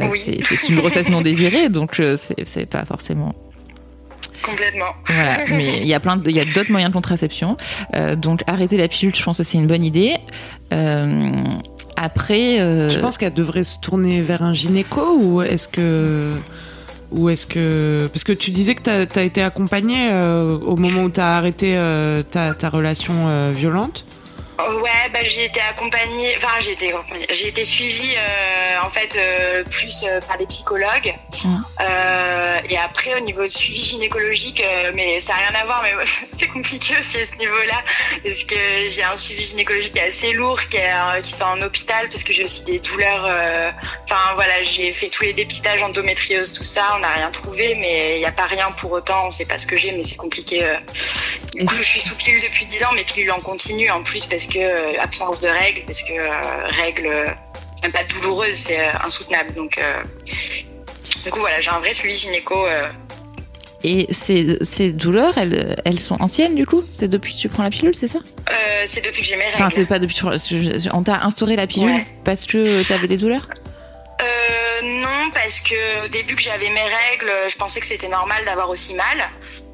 euh, 0.00 0.08
Oui. 0.10 0.40
c'est 0.42 0.68
une 0.70 0.76
grossesse 0.76 1.08
non 1.10 1.20
désirée 1.20 1.68
donc 1.68 2.00
euh, 2.00 2.16
c'est 2.16 2.48
c'est 2.48 2.64
pas 2.64 2.84
forcément 2.86 3.34
Complètement. 4.42 4.92
voilà 5.06 5.36
mais 5.50 5.80
il 5.82 5.86
y 5.86 5.92
a 5.92 6.00
plein 6.00 6.16
de- 6.16 6.30
il 6.30 6.36
y 6.36 6.40
a 6.40 6.44
d'autres 6.54 6.70
moyens 6.70 6.90
de 6.90 6.94
contraception 6.94 7.56
Euh, 7.94 8.16
donc 8.16 8.40
arrêter 8.46 8.76
la 8.78 8.88
pilule 8.88 9.14
je 9.14 9.22
pense 9.22 9.36
que 9.38 9.44
c'est 9.44 9.58
une 9.58 9.66
bonne 9.66 9.84
idée 9.84 10.16
Euh, 10.72 11.32
après 11.96 12.60
euh, 12.60 12.88
Je 12.88 12.98
pense 13.00 13.18
qu'elle 13.18 13.34
devrait 13.34 13.64
se 13.64 13.76
tourner 13.80 14.22
vers 14.22 14.42
un 14.42 14.54
gynéco 14.54 15.02
ou 15.22 15.42
est-ce 15.42 15.68
que 15.68 16.32
ou 17.10 17.28
est-ce 17.28 17.46
que 17.46 18.08
parce 18.12 18.24
que 18.24 18.32
tu 18.32 18.50
disais 18.50 18.74
que 18.74 18.82
t'as 18.82 19.20
as 19.20 19.24
été 19.24 19.42
accompagnée 19.42 20.10
euh, 20.12 20.58
au 20.58 20.76
moment 20.76 21.04
où 21.04 21.10
t'as 21.10 21.32
arrêté 21.32 21.76
euh, 21.76 22.22
ta, 22.22 22.54
ta 22.54 22.68
relation 22.68 23.14
euh, 23.28 23.52
violente. 23.54 24.04
Ouais, 24.68 25.08
bah, 25.12 25.20
j'ai 25.24 25.44
été 25.44 25.60
accompagnée, 25.60 26.34
enfin 26.36 26.58
j'ai 26.60 26.72
été 26.72 26.92
accompagnée, 26.92 27.26
j'ai 27.30 27.48
été 27.48 27.64
suivie 27.64 28.14
euh, 28.16 28.84
en 28.84 28.90
fait 28.90 29.16
euh, 29.16 29.64
plus 29.64 30.04
euh, 30.04 30.20
par 30.20 30.38
des 30.38 30.46
psychologues. 30.46 31.14
Euh, 31.80 32.60
et 32.68 32.76
après 32.76 33.14
au 33.14 33.20
niveau 33.20 33.42
de 33.42 33.48
suivi 33.48 33.80
gynécologique, 33.80 34.62
mais 34.94 35.20
ça 35.20 35.32
n'a 35.34 35.38
rien 35.48 35.60
à 35.60 35.64
voir, 35.64 35.82
mais 35.82 35.92
c'est 36.38 36.48
compliqué 36.48 36.94
aussi 36.98 37.18
à 37.18 37.26
ce 37.26 37.34
niveau-là 37.36 37.82
parce 38.24 38.44
que 38.44 38.56
j'ai 38.88 39.02
un 39.02 39.16
suivi 39.16 39.44
gynécologique 39.44 39.98
assez 39.98 40.32
lourd 40.32 40.60
qui 40.68 40.76
est 40.76 40.90
qui 41.22 41.34
fait 41.34 41.44
en 41.44 41.60
hôpital 41.62 42.08
parce 42.08 42.24
que 42.24 42.32
j'ai 42.32 42.44
aussi 42.44 42.62
des 42.64 42.78
douleurs. 42.80 43.24
Enfin 44.04 44.34
voilà, 44.34 44.62
j'ai 44.62 44.92
fait 44.92 45.08
tous 45.08 45.24
les 45.24 45.32
dépistages 45.32 45.82
endométriose, 45.82 46.52
tout 46.52 46.62
ça, 46.62 46.86
on 46.96 46.98
n'a 47.00 47.12
rien 47.12 47.30
trouvé, 47.30 47.74
mais 47.74 48.16
il 48.16 48.18
n'y 48.18 48.26
a 48.26 48.32
pas 48.32 48.46
rien 48.46 48.70
pour 48.72 48.92
autant, 48.92 49.26
on 49.26 49.30
sait 49.30 49.44
pas 49.44 49.58
ce 49.58 49.66
que 49.66 49.76
j'ai, 49.76 49.92
mais 49.92 50.02
c'est 50.04 50.16
compliqué. 50.16 50.64
Du 51.54 51.66
coup, 51.66 51.74
je 51.76 51.82
suis 51.82 52.00
sous 52.00 52.14
pilule 52.16 52.40
depuis 52.40 52.66
10 52.66 52.84
ans, 52.84 52.92
mais 52.94 53.04
pilule 53.04 53.32
en 53.32 53.40
continu 53.40 53.90
en 53.90 54.02
plus 54.02 54.26
parce 54.26 54.46
que 54.46 54.49
euh, 54.56 54.92
absence 55.00 55.40
de 55.40 55.48
règles, 55.48 55.82
parce 55.86 56.02
que 56.02 56.12
euh, 56.12 56.66
règles 56.68 57.06
euh, 57.06 57.26
même 57.82 57.92
pas 57.92 58.04
douloureuses, 58.04 58.54
c'est 58.66 58.86
insoutenable. 59.02 59.54
Donc, 59.54 59.78
du 61.24 61.30
coup, 61.30 61.40
voilà, 61.40 61.60
j'ai 61.60 61.70
un 61.70 61.78
vrai 61.78 61.92
suivi 61.92 62.14
gynéco. 62.16 62.56
et 63.82 64.06
ces, 64.10 64.58
ces 64.62 64.90
douleurs 64.92 65.38
elles 65.38 65.80
elles 65.86 65.98
sont 65.98 66.20
anciennes 66.20 66.54
du 66.54 66.66
coup? 66.66 66.82
C'est 66.92 67.08
depuis 67.08 67.32
que 67.32 67.38
tu 67.38 67.48
prends 67.48 67.62
la 67.62 67.70
pilule 67.70 67.94
c'est 67.94 68.08
ça? 68.08 68.18
Euh, 68.50 68.84
c'est 68.86 69.02
depuis 69.02 69.22
que 69.22 69.26
j'ai 69.26 69.36
mes 69.36 69.44
règles. 69.44 69.54
enfin 69.56 69.70
c'est 69.70 69.86
pas 69.86 69.98
depuis 69.98 70.14
que 70.14 70.78
tu- 70.78 70.88
on 70.92 71.02
t'a 71.02 71.24
instauré 71.24 71.56
la 71.56 71.66
pilule 71.66 71.94
Ouais. 71.94 72.06
parce 72.22 72.44
que 72.46 72.86
t'avais 72.86 73.08
des 73.08 73.16
douleurs? 73.16 73.48
Euh, 74.20 74.82
non, 75.00 75.30
parce 75.32 75.60
que 75.60 76.04
au 76.04 76.08
début 76.08 76.36
que 76.36 76.42
j'avais 76.42 76.68
mes 76.68 76.82
règles, 76.82 77.32
je 77.50 77.56
pensais 77.56 77.80
que 77.80 77.86
c'était 77.86 78.08
normal 78.08 78.44
d'avoir 78.44 78.68
aussi 78.68 78.92
mal. 78.92 79.30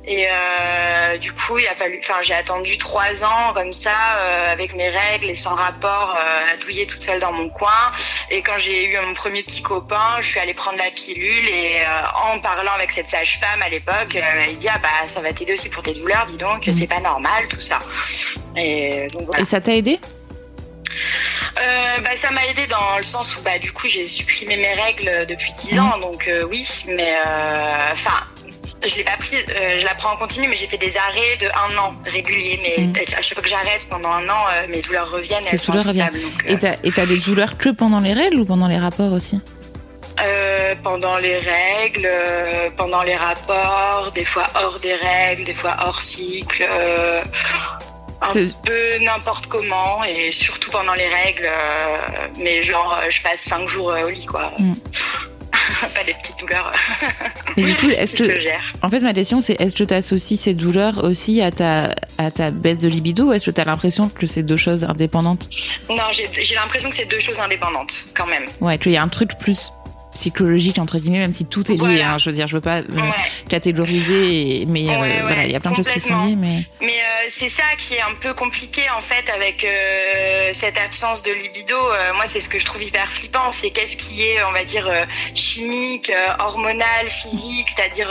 Et 0.07 0.29
euh, 0.31 1.19
du 1.19 1.33
coup, 1.33 1.59
il 1.59 1.67
a 1.67 1.75
fallu, 1.75 1.99
enfin, 2.01 2.23
j'ai 2.23 2.35
attendu 2.35 2.79
trois 2.79 3.25
ans 3.25 3.53
comme 3.55 3.73
ça, 3.73 3.91
euh, 3.91 4.53
avec 4.53 4.75
mes 4.75 4.89
règles 4.89 5.29
et 5.29 5.35
sans 5.35 5.55
rapport, 5.55 6.17
euh, 6.17 6.55
à 6.55 6.57
douiller 6.59 6.87
toute 6.87 7.03
seule 7.03 7.19
dans 7.19 7.33
mon 7.33 7.49
coin. 7.49 7.93
Et 8.31 8.41
quand 8.41 8.57
j'ai 8.57 8.87
eu 8.87 8.99
mon 9.05 9.15
premier 9.15 9.43
petit 9.43 9.63
copain, 9.63 10.17
je 10.21 10.29
suis 10.29 10.39
allée 10.39 10.55
prendre 10.55 10.79
la 10.79 10.91
pilule 10.91 11.49
et 11.49 11.79
en 12.33 12.39
parlant 12.41 12.73
avec 12.73 12.93
cette 12.93 13.09
sage-femme 13.09 13.63
à 13.63 13.69
l'époque, 13.69 14.17
il 14.49 14.59
dit 14.59 14.69
ah 14.69 14.79
bah 14.79 15.07
ça 15.07 15.21
va 15.21 15.33
t'aider 15.33 15.55
aussi 15.55 15.69
pour 15.69 15.83
tes 15.83 15.95
douleurs, 15.95 16.25
dis 16.27 16.37
donc, 16.37 16.65
c'est 16.65 16.87
pas 16.87 17.01
normal 17.01 17.49
tout 17.49 17.61
ça. 17.61 17.81
Et 18.57 19.09
donc 19.13 19.27
voilà. 19.27 19.43
Et 19.43 19.45
ça 19.45 19.61
t'a 19.61 19.75
aidé? 19.75 19.99
Euh, 21.59 22.01
bah, 22.01 22.17
ça 22.17 22.31
m'a 22.31 22.47
aidé 22.47 22.67
dans 22.67 22.99
le 22.99 23.03
sens 23.03 23.37
où 23.37 23.41
bah 23.41 23.59
du 23.59 23.73
coup 23.73 23.87
j'ai 23.87 24.07
supprimé 24.07 24.57
mes 24.57 24.75
règles 24.75 25.27
depuis 25.27 25.53
10 25.55 25.79
ans 25.79 25.99
donc 25.99 26.29
euh, 26.29 26.45
oui 26.51 26.67
mais 26.87 27.15
euh, 27.27 27.93
enfin 27.93 28.25
je 28.85 28.95
l'ai 28.97 29.05
pas 29.05 29.17
pris 29.19 29.37
euh, 29.37 29.79
je 29.79 29.85
la 29.85 29.95
prends 29.95 30.13
en 30.13 30.17
continu 30.17 30.49
mais 30.49 30.57
j'ai 30.57 30.67
fait 30.67 30.79
des 30.79 30.97
arrêts 30.97 31.37
de 31.41 31.47
un 31.47 31.79
an 31.79 31.95
réguliers 32.05 32.61
mais 32.63 32.85
Mhm. 32.85 32.93
à 33.19 33.23
chaque 33.23 33.35
fois 33.35 33.43
que 33.43 33.49
j'arrête 33.49 33.87
pendant 33.89 34.11
un 34.11 34.29
an 34.29 34.45
euh, 34.53 34.67
mes 34.69 34.81
douleurs 34.83 35.11
reviennent 35.11 35.45
et 35.45 35.51
elles 35.53 35.59
sont 35.59 35.73
reviennent. 35.73 36.13
donc, 36.13 36.45
euh, 36.65 36.77
Et 36.85 36.91
t'as 36.93 37.07
des 37.07 37.19
douleurs 37.19 37.57
que 37.57 37.71
pendant 37.71 38.01
les 38.01 38.13
règles 38.13 38.39
ou 38.41 38.45
pendant 38.45 38.69
les 38.69 38.79
rapports 38.79 39.13
aussi 39.13 39.41
euh, 40.23 40.75
pendant 40.83 41.19
les 41.19 41.39
règles 41.39 42.09
pendant 42.77 43.03
les 43.03 43.17
rapports 43.17 44.13
des 44.15 44.25
fois 44.25 44.47
hors 44.55 44.79
des 44.81 44.95
règles 44.95 45.45
des 45.45 45.55
fois 45.55 45.77
hors 45.85 46.01
cycle 46.01 46.67
un 48.23 48.33
peu 48.65 48.99
n'importe 49.05 49.47
comment 49.47 50.03
et 50.05 50.31
surtout 50.33 50.71
pendant 50.71 50.95
les 50.95 51.07
règles 51.07 51.49
mais 52.39 52.63
genre 52.63 52.99
je 53.09 53.21
passe 53.23 53.41
cinq 53.45 53.69
jours 53.69 53.93
au 54.05 54.09
lit 54.11 54.27
quoi 54.27 54.53
Mm. 54.59 54.73
pas 55.95 56.05
des 56.05 56.15
petites 56.15 56.39
douleurs. 56.39 56.73
Mais 57.57 57.63
du 57.63 57.75
coup, 57.75 57.89
est-ce 57.89 58.15
que 58.15 58.39
gèrent 58.39 58.75
En 58.83 58.89
fait, 58.89 59.01
ma 59.01 59.13
question, 59.13 59.41
c'est 59.41 59.61
est-ce 59.61 59.75
que 59.75 59.85
tu 59.85 59.95
associes 59.95 60.37
ces 60.37 60.55
douleurs 60.55 61.05
aussi 61.05 61.41
à 61.41 61.51
ta, 61.51 61.95
à 62.19 62.31
ta 62.31 62.51
baisse 62.51 62.79
de 62.79 62.89
libido 62.89 63.27
ou 63.27 63.33
est-ce 63.33 63.47
que 63.47 63.51
tu 63.51 63.61
as 63.61 63.65
l'impression 63.65 64.09
que 64.09 64.27
c'est 64.27 64.43
deux 64.43 64.57
choses 64.57 64.85
indépendantes? 64.85 65.49
Non 65.89 65.97
j'ai 66.13 66.55
l'impression 66.55 66.91
que 66.91 66.97
c'est 66.97 67.07
deux 67.07 67.19
choses 67.19 67.41
indépendantes 67.41 68.07
quand 68.15 68.27
même. 68.27 68.45
Ouais, 68.61 68.79
qu'il 68.79 68.93
y 68.93 68.97
a 68.97 69.03
un 69.03 69.09
truc 69.09 69.39
plus 69.39 69.71
psychologique, 70.17 70.79
entre 70.79 70.99
guillemets, 70.99 71.21
même 71.21 71.33
si 71.33 71.45
tout 71.47 71.65
est 71.71 71.75
lié. 71.75 71.79
Voilà. 71.79 72.13
hein, 72.15 72.19
je 72.19 72.29
veux 72.31 72.35
dire, 72.35 72.49
je 72.49 72.55
veux 72.55 72.61
pas 72.61 72.79
euh, 72.79 72.83
ouais 72.91 73.03
catégoriser, 73.49 74.63
et- 74.63 74.67
mais 74.67 74.89
euh, 74.89 75.01
Ouais, 75.01 75.21
voilà, 75.23 75.45
il 75.45 75.53
y 75.53 75.57
a 75.57 75.61
plein 75.61 75.71
de 75.71 75.77
choses 75.77 75.89
qui 75.89 76.01
sont 76.01 76.27
liées. 76.27 76.35
Mais... 76.37 76.49
Mais 76.81 76.89
euh, 76.89 77.29
c'est 77.31 77.49
ça 77.49 77.63
qui 77.79 77.95
est 77.95 78.01
un 78.01 78.15
peu 78.21 78.35
compliqué 78.35 78.83
en 78.97 79.01
fait 79.01 79.31
avec 79.31 79.65
euh, 79.65 80.51
cette 80.53 80.79
absence 80.79 81.23
de 81.23 81.33
libido. 81.33 81.77
Moi, 82.17 82.25
c'est 82.27 82.41
ce 82.41 82.49
que 82.49 82.59
je 82.59 82.65
trouve 82.67 82.83
hyper 82.83 83.11
flippant, 83.11 83.53
c'est 83.53 83.71
qu'est-ce 83.71 83.97
qui 83.97 84.23
est, 84.23 84.43
on 84.45 84.53
va 84.53 84.65
dire, 84.65 84.89
chimique, 85.35 86.11
hormonal, 86.39 87.09
physique, 87.09 87.69
c'est-à-dire, 87.77 88.11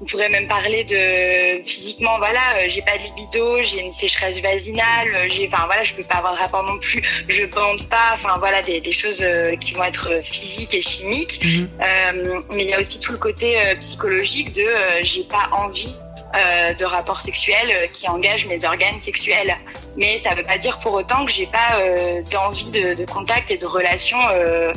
on 0.00 0.04
pourrait 0.04 0.28
même 0.28 0.48
parler 0.48 0.84
de 0.84 1.62
physiquement, 1.62 2.18
voilà, 2.18 2.40
euh, 2.58 2.64
j'ai 2.68 2.82
pas 2.82 2.96
de 2.98 3.02
libido, 3.02 3.62
j'ai 3.62 3.80
une 3.80 3.92
sécheresse 3.92 4.40
vaginale, 4.40 5.14
euh, 5.14 5.26
j'ai, 5.28 5.48
enfin 5.52 5.66
voilà, 5.66 5.82
je 5.82 5.94
peux 5.94 6.02
pas 6.02 6.16
avoir 6.16 6.34
de 6.34 6.38
rapport 6.38 6.64
non 6.64 6.78
plus, 6.78 7.02
je 7.28 7.46
bande 7.46 7.88
pas, 7.88 8.10
enfin 8.12 8.36
voilà, 8.38 8.62
des, 8.62 8.80
des 8.80 8.92
choses 8.92 9.20
euh, 9.22 9.56
qui 9.56 9.74
vont 9.74 9.84
être 9.84 10.20
physiques 10.22 10.74
et 10.74 10.82
chimiques. 10.82 11.40
Mhm. 11.44 12.44
Mais 12.54 12.64
il 12.64 12.70
y 12.70 12.74
a 12.74 12.80
aussi 12.80 13.00
tout 13.00 13.12
le 13.12 13.18
côté 13.18 13.56
psychologique 13.80 14.52
de 14.52 14.66
j'ai 15.02 15.24
pas 15.24 15.48
envie 15.52 15.94
euh, 16.34 16.74
de 16.74 16.84
rapports 16.84 17.20
sexuels 17.20 17.70
euh, 17.70 17.86
qui 17.92 18.08
engagent 18.08 18.46
mes 18.46 18.64
organes 18.64 18.98
sexuels. 18.98 19.56
Mais 19.96 20.18
ça 20.18 20.34
veut 20.34 20.42
pas 20.42 20.58
dire 20.58 20.80
pour 20.80 20.94
autant 20.94 21.24
que 21.24 21.30
j'ai 21.30 21.46
pas 21.46 21.78
euh, 21.78 22.22
d'envie 22.32 22.70
de, 22.70 23.04
contact 23.04 23.52
et 23.52 23.58
de 23.58 23.66
relations, 23.66 24.18
euh, 24.32 24.72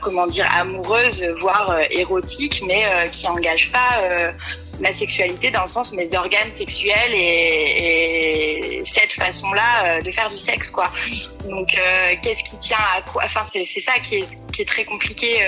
comment 0.00 0.28
dire, 0.28 0.48
amoureuses, 0.54 1.24
voire 1.40 1.78
érotiques, 1.90 2.62
mais 2.66 2.84
qui 3.10 3.26
engagent 3.26 3.72
pas 3.72 4.32
ma 4.78 4.92
sexualité 4.92 5.50
dans 5.50 5.62
le 5.62 5.66
sens 5.66 5.92
mes 5.94 6.14
organes 6.14 6.52
sexuels 6.52 7.12
et, 7.12 8.78
et 8.78 8.82
cette 8.84 9.14
façon-là 9.14 10.00
de 10.00 10.10
faire 10.10 10.30
du 10.30 10.38
sexe, 10.38 10.70
quoi. 10.70 10.92
Donc, 11.48 11.76
qu'est-ce 12.22 12.44
qui 12.44 12.58
tient 12.60 12.78
à 12.94 13.02
quoi 13.02 13.22
Enfin, 13.24 13.44
c'est 13.52 13.80
ça 13.80 13.98
qui 14.00 14.24
est, 14.58 14.64
très 14.64 14.84
compliqué. 14.84 15.40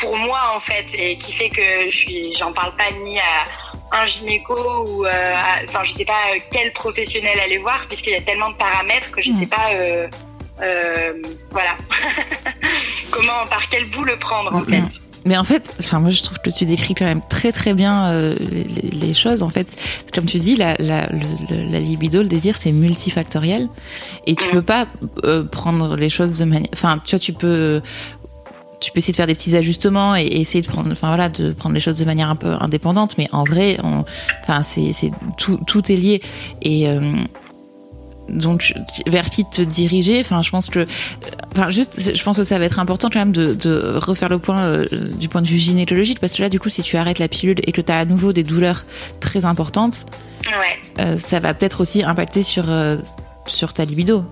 Pour 0.00 0.16
moi 0.16 0.40
en 0.56 0.60
fait 0.60 0.86
et 0.94 1.16
qui 1.16 1.32
fait 1.32 1.48
que 1.50 1.62
je 1.90 1.96
suis 1.96 2.32
j'en 2.32 2.52
parle 2.52 2.74
pas 2.76 2.90
ni 3.04 3.18
à 3.18 3.96
un 4.00 4.06
gynéco 4.06 4.54
ou 4.88 5.04
euh, 5.04 5.08
à- 5.34 5.62
enfin 5.68 5.84
je 5.84 5.92
sais 5.92 6.04
pas 6.04 6.20
euh, 6.34 6.38
quel 6.50 6.72
professionnel 6.72 7.38
aller 7.44 7.58
voir 7.58 7.86
puisqu'il 7.88 8.12
y 8.12 8.16
a 8.16 8.20
tellement 8.22 8.50
de 8.50 8.56
paramètres 8.56 9.10
que 9.10 9.22
je 9.22 9.30
Mm. 9.30 9.38
sais 9.40 9.46
pas 9.46 9.70
euh, 9.72 10.08
euh, 10.62 11.12
voilà 11.50 11.76
comment 13.10 13.44
par 13.48 13.68
quel 13.68 13.84
bout 13.86 14.04
le 14.04 14.18
prendre 14.18 14.54
en 14.54 14.60
Mm. 14.60 14.66
fait 14.66 14.82
Mais 15.26 15.38
en 15.38 15.44
fait, 15.44 15.74
enfin 15.80 16.00
moi 16.00 16.10
je 16.10 16.22
trouve 16.22 16.38
que 16.40 16.50
tu 16.50 16.66
décris 16.66 16.94
quand 16.94 17.06
même 17.06 17.22
très 17.30 17.50
très 17.52 17.72
bien 17.72 18.10
euh, 18.10 18.34
les, 18.92 19.14
choses. 19.14 19.42
En 19.42 19.48
fait, 19.48 19.66
comme 20.12 20.26
tu 20.26 20.38
dis, 20.38 20.54
la, 20.54 20.74
la, 20.78 21.06
le- 21.06 21.20
le- 21.48 21.72
la 21.72 21.78
libido, 21.78 22.20
le 22.20 22.28
désir, 22.28 22.56
c'est 22.58 22.72
multifactoriel 22.72 23.68
et 24.26 24.34
tu 24.36 24.48
Mm. 24.48 24.50
peux 24.50 24.62
pas 24.62 24.86
euh, 25.24 25.42
prendre 25.44 25.96
les 25.96 26.10
choses 26.10 26.38
de 26.38 26.44
manière. 26.44 26.68
Enfin, 26.74 26.98
tu 27.02 27.10
vois, 27.16 27.20
tu 27.20 27.32
peux 27.32 27.80
tu 28.80 28.92
peux 28.92 28.98
essayer 28.98 29.12
de 29.12 29.16
faire 29.16 29.26
des 29.26 29.34
petits 29.34 29.56
ajustements 29.56 30.16
et, 30.16 30.24
essayer 30.24 30.62
de 30.62 30.68
prendre, 30.68 30.90
enfin 30.92 31.08
voilà, 31.08 31.28
de 31.28 31.52
prendre 31.52 31.74
les 31.74 31.80
choses 31.80 31.98
de 31.98 32.04
manière 32.04 32.28
un 32.28 32.36
peu 32.36 32.54
indépendante. 32.60 33.16
Mais 33.18 33.28
en 33.32 33.44
vrai, 33.44 33.78
on, 33.82 34.04
enfin 34.42 34.62
c'est 34.62 34.92
c'est 34.92 35.10
tout 35.36 35.58
tout 35.66 35.90
est 35.90 35.96
lié. 35.96 36.22
Et 36.62 36.88
euh, 36.88 37.16
donc 38.28 38.74
vers 39.06 39.30
qui 39.30 39.44
te 39.44 39.62
diriger? 39.62 40.20
Enfin 40.20 40.42
je 40.42 40.50
pense 40.50 40.68
que 40.70 40.86
enfin 41.52 41.70
juste 41.70 42.14
je 42.14 42.22
pense 42.22 42.36
que 42.36 42.44
ça 42.44 42.58
va 42.58 42.64
être 42.64 42.78
important 42.78 43.08
quand 43.10 43.18
même 43.18 43.32
de, 43.32 43.54
de 43.54 43.96
refaire 43.96 44.28
le 44.28 44.38
point 44.38 44.60
euh, 44.60 44.86
du 45.18 45.28
point 45.28 45.42
de 45.42 45.46
vue 45.46 45.58
gynécologique. 45.58 46.20
Parce 46.20 46.34
que 46.34 46.42
là 46.42 46.48
du 46.48 46.58
coup 46.58 46.68
si 46.68 46.82
tu 46.82 46.96
arrêtes 46.96 47.18
la 47.18 47.28
pilule 47.28 47.60
et 47.64 47.72
que 47.72 47.80
tu 47.80 47.92
as 47.92 47.98
à 47.98 48.04
nouveau 48.04 48.32
des 48.32 48.42
douleurs 48.42 48.84
très 49.20 49.44
importantes 49.44 50.06
ouais. 50.46 51.04
euh, 51.04 51.18
ça 51.18 51.40
va 51.40 51.54
peut-être 51.54 51.80
aussi 51.80 52.02
impacter 52.02 52.42
sur 52.42 52.70
euh, 52.70 52.96
sur 53.46 53.72
ta 53.72 53.84
libido 53.84 54.24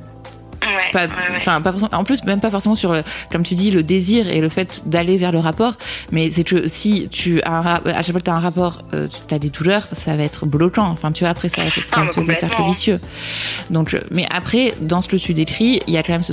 ouais 0.77 0.93
pas 0.93 1.05
ouais, 1.07 1.41
forcément- 1.63 1.89
en 1.93 2.05
plus 2.05 2.25
même 2.25 2.41
pas 2.41 2.51
forcément 2.51 2.75
sur 2.75 2.93
le, 2.93 3.03
comme 3.31 3.43
tu 3.43 3.55
dis 3.55 3.71
le 3.71 3.83
désir 3.83 4.29
et 4.29 4.41
le 4.41 4.49
fait 4.49 4.83
d'aller 4.87 5.17
vers 5.17 5.33
le 5.33 5.39
rapport 5.39 5.75
mais 6.11 6.31
c'est 6.31 6.45
que 6.45 6.69
si 6.69 7.09
tu 7.11 7.41
as 7.43 7.53
un, 7.59 7.65
à 7.87 8.03
chaque 8.03 8.13
fois 8.13 8.21
que 8.21 8.25
tu 8.25 8.31
as 8.31 8.35
un 8.35 8.41
rapport 8.41 8.83
euh, 8.95 9.09
tu 9.29 9.35
as 9.35 9.39
des 9.39 9.51
douleurs 9.51 9.87
ça 9.93 10.17
va 10.17 10.23
être 10.23 10.47
bloquant. 10.47 10.87
Enfin 10.89 11.13
tu 11.13 11.25
vois 11.25 11.31
après 11.31 11.49
ça 11.49 11.61
va 11.63 11.67
être 11.69 11.79
Ah, 11.93 12.01
un 12.01 12.05
cercle 12.07 12.15
complètement. 12.15 12.69
vicieux. 12.69 13.01
Donc 13.71 13.95
euh, 13.95 14.01
mais 14.11 14.27
après 14.31 14.75
dans 14.81 15.01
ce 15.01 15.09
que 15.09 15.17
tu 15.17 15.35
décris 15.35 15.81
il 15.87 15.95
y 15.95 15.99
a 15.99 16.03
quand 16.03 16.13
même 16.13 16.23
ce 16.23 16.33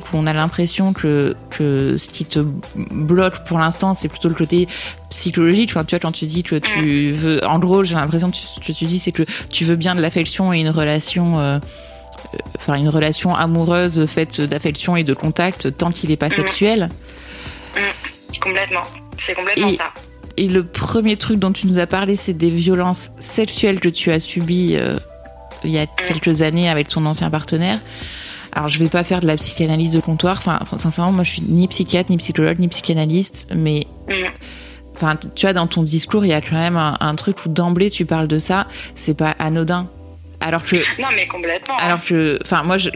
Truc 0.00 0.12
où 0.12 0.16
on 0.16 0.26
a 0.26 0.32
l'impression 0.32 0.92
que, 0.94 1.36
que 1.50 1.96
ce 1.98 2.08
qui 2.08 2.24
te 2.24 2.40
bloque 2.90 3.44
pour 3.44 3.58
l'instant, 3.58 3.92
c'est 3.92 4.08
plutôt 4.08 4.28
le 4.28 4.34
côté 4.34 4.66
psychologique. 5.10 5.70
Enfin, 5.70 5.84
tu 5.84 5.94
vois, 5.94 6.00
quand 6.00 6.12
tu 6.12 6.24
dis 6.24 6.42
que 6.42 6.56
tu 6.56 7.12
veux, 7.12 7.44
en 7.44 7.58
gros, 7.58 7.84
j'ai 7.84 7.94
l'impression 7.94 8.30
que 8.30 8.36
ce 8.36 8.58
que 8.60 8.72
tu 8.72 8.86
dis, 8.86 8.98
c'est 8.98 9.12
que 9.12 9.24
tu 9.50 9.64
veux 9.64 9.76
bien 9.76 9.94
de 9.94 10.00
l'affection 10.00 10.50
et 10.52 10.60
une 10.60 10.70
relation, 10.70 11.38
euh, 11.38 11.58
euh, 12.34 12.38
enfin, 12.56 12.74
une 12.78 12.88
relation 12.88 13.34
amoureuse 13.34 14.06
faite 14.06 14.40
d'affection 14.40 14.96
et 14.96 15.04
de 15.04 15.12
contact 15.12 15.76
tant 15.76 15.90
qu'il 15.90 16.08
n'est 16.08 16.16
pas 16.16 16.30
sexuel. 16.30 16.88
complètement 18.40 18.84
c'est 19.18 19.34
complètement 19.34 19.68
Et- 19.68 19.72
ça 19.72 19.92
Et 20.38 20.48
le 20.48 20.64
premier 20.64 21.18
truc 21.18 21.38
dont 21.38 21.52
tu 21.52 21.66
nous 21.66 21.78
as 21.78 21.86
parlé, 21.86 22.16
c'est 22.16 22.32
des 22.32 22.50
violences 22.50 23.10
sexuelles 23.18 23.78
que 23.78 23.90
tu 23.90 24.10
as 24.10 24.20
subies 24.20 24.76
euh, 24.76 24.96
il 25.64 25.70
y 25.70 25.78
a 25.78 25.86
quelques 25.86 26.40
années 26.40 26.70
avec 26.70 26.88
ton 26.88 27.04
ancien 27.04 27.28
partenaire. 27.28 27.78
Alors, 28.52 28.68
je 28.68 28.78
vais 28.78 28.88
pas 28.88 29.02
faire 29.04 29.20
de 29.20 29.26
la 29.26 29.36
psychanalyse 29.36 29.90
de 29.92 30.00
comptoir. 30.00 30.38
Enfin, 30.46 30.60
sincèrement, 30.78 31.12
moi, 31.12 31.24
je 31.24 31.30
suis 31.30 31.42
ni 31.42 31.66
psychiatre, 31.68 32.10
ni 32.10 32.18
psychologue, 32.18 32.58
ni 32.58 32.68
psychanalyste. 32.68 33.46
Mais, 33.54 33.86
Mm. 34.08 34.12
enfin, 34.94 35.16
tu 35.34 35.46
vois, 35.46 35.52
dans 35.54 35.66
ton 35.66 35.82
discours, 35.82 36.24
il 36.24 36.28
y 36.28 36.32
a 36.34 36.40
quand 36.40 36.56
même 36.56 36.76
un, 36.76 36.96
un 37.00 37.14
truc 37.14 37.44
où 37.46 37.48
d'emblée 37.48 37.90
tu 37.90 38.04
parles 38.04 38.28
de 38.28 38.38
ça. 38.38 38.66
C'est 38.94 39.14
pas 39.16 39.34
anodin. 39.38 39.88
Alors 40.40 40.64
que, 40.64 40.74
non 41.00 41.06
mais 41.14 41.28
complètement 41.28 41.76
alors 41.78 42.02
que, 42.04 42.36
enfin, 42.44 42.64
moi, 42.64 42.76
je- 42.76 42.90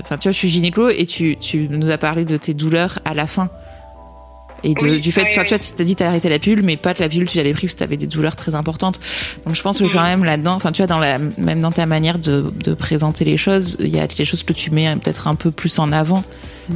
enfin, 0.00 0.16
tu 0.16 0.28
vois, 0.28 0.32
je 0.32 0.38
suis 0.38 0.48
gynéco 0.48 0.88
et 0.90 1.06
tu, 1.06 1.36
tu 1.36 1.66
nous 1.68 1.90
as 1.90 1.98
parlé 1.98 2.24
de 2.24 2.36
tes 2.36 2.54
douleurs 2.54 3.00
à 3.04 3.14
la 3.14 3.26
fin. 3.26 3.50
Et 4.64 4.74
de- 4.74 4.80
Oui, 4.82 5.00
du 5.00 5.10
fait, 5.12 5.22
oui, 5.22 5.26
tu 5.30 5.34
vois, 5.34 5.42
oui. 5.42 5.48
tu 5.48 5.54
vois, 5.54 5.58
tu 5.64 5.72
t'as 5.72 5.84
dit 5.84 5.96
t'as 5.96 6.08
arrêté 6.08 6.28
la 6.28 6.38
pilule, 6.38 6.62
mais 6.62 6.76
pas 6.76 6.94
que 6.94 7.00
la 7.02 7.08
pilule 7.08 7.28
tu 7.28 7.36
l'avais 7.36 7.52
pris 7.52 7.66
parce 7.66 7.74
que 7.74 7.78
t'avais 7.80 7.96
des 7.96 8.06
douleurs 8.06 8.36
très 8.36 8.54
importantes. 8.54 9.00
Donc 9.46 9.54
je 9.56 9.62
pense 9.62 9.78
que 9.78 9.84
quand 9.92 10.02
même 10.02 10.24
là-dedans, 10.24 10.54
enfin 10.54 10.70
tu 10.72 10.78
vois, 10.82 10.86
dans 10.86 10.98
la, 10.98 11.18
même 11.38 11.60
dans 11.60 11.72
ta 11.72 11.86
manière 11.86 12.18
de, 12.18 12.52
de 12.64 12.74
présenter 12.74 13.24
les 13.24 13.36
choses, 13.36 13.76
il 13.80 13.88
y 13.94 13.98
a 13.98 14.06
des 14.06 14.24
choses 14.24 14.42
que 14.44 14.52
tu 14.52 14.70
mets 14.70 14.94
peut-être 14.96 15.26
un 15.26 15.34
peu 15.34 15.50
plus 15.50 15.78
en 15.78 15.90
avant 15.92 16.22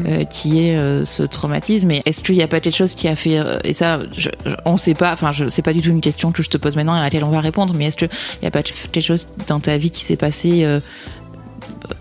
euh, 0.06 0.24
qui 0.24 0.66
est 0.66 0.76
euh, 0.76 1.04
ce 1.04 1.22
traumatisme. 1.22 1.90
Et 1.92 2.02
est-ce 2.06 2.22
qu'il 2.24 2.34
n'y 2.34 2.42
a 2.42 2.48
pas 2.48 2.58
quelque 2.60 2.74
chose 2.76 2.94
qui 2.96 3.06
a 3.06 3.14
fait 3.14 3.38
euh, 3.38 3.58
et 3.62 3.72
ça, 3.72 4.00
je, 4.16 4.30
je- 4.44 4.50
on 4.64 4.76
sait 4.76 4.94
pas. 4.94 5.12
Enfin, 5.12 5.30
je 5.30 5.48
c'est 5.48 5.62
pas 5.62 5.72
du 5.72 5.80
tout 5.80 5.90
une 5.90 6.00
question 6.00 6.32
que 6.32 6.42
je 6.42 6.50
te 6.50 6.56
pose 6.56 6.74
maintenant 6.74 6.96
et 6.96 6.98
à 6.98 7.02
laquelle 7.04 7.22
on 7.24 7.30
va 7.30 7.40
répondre. 7.40 7.72
Mais 7.76 7.84
est-ce 7.86 7.96
qu'il 7.98 8.10
n'y 8.42 8.48
a 8.48 8.50
pas 8.50 8.62
quelque 8.64 9.00
chose 9.00 9.28
dans 9.46 9.60
ta 9.60 9.76
vie 9.78 9.90
qui 9.90 10.04
s'est 10.04 10.16
passé 10.16 10.64
euh, 10.64 10.80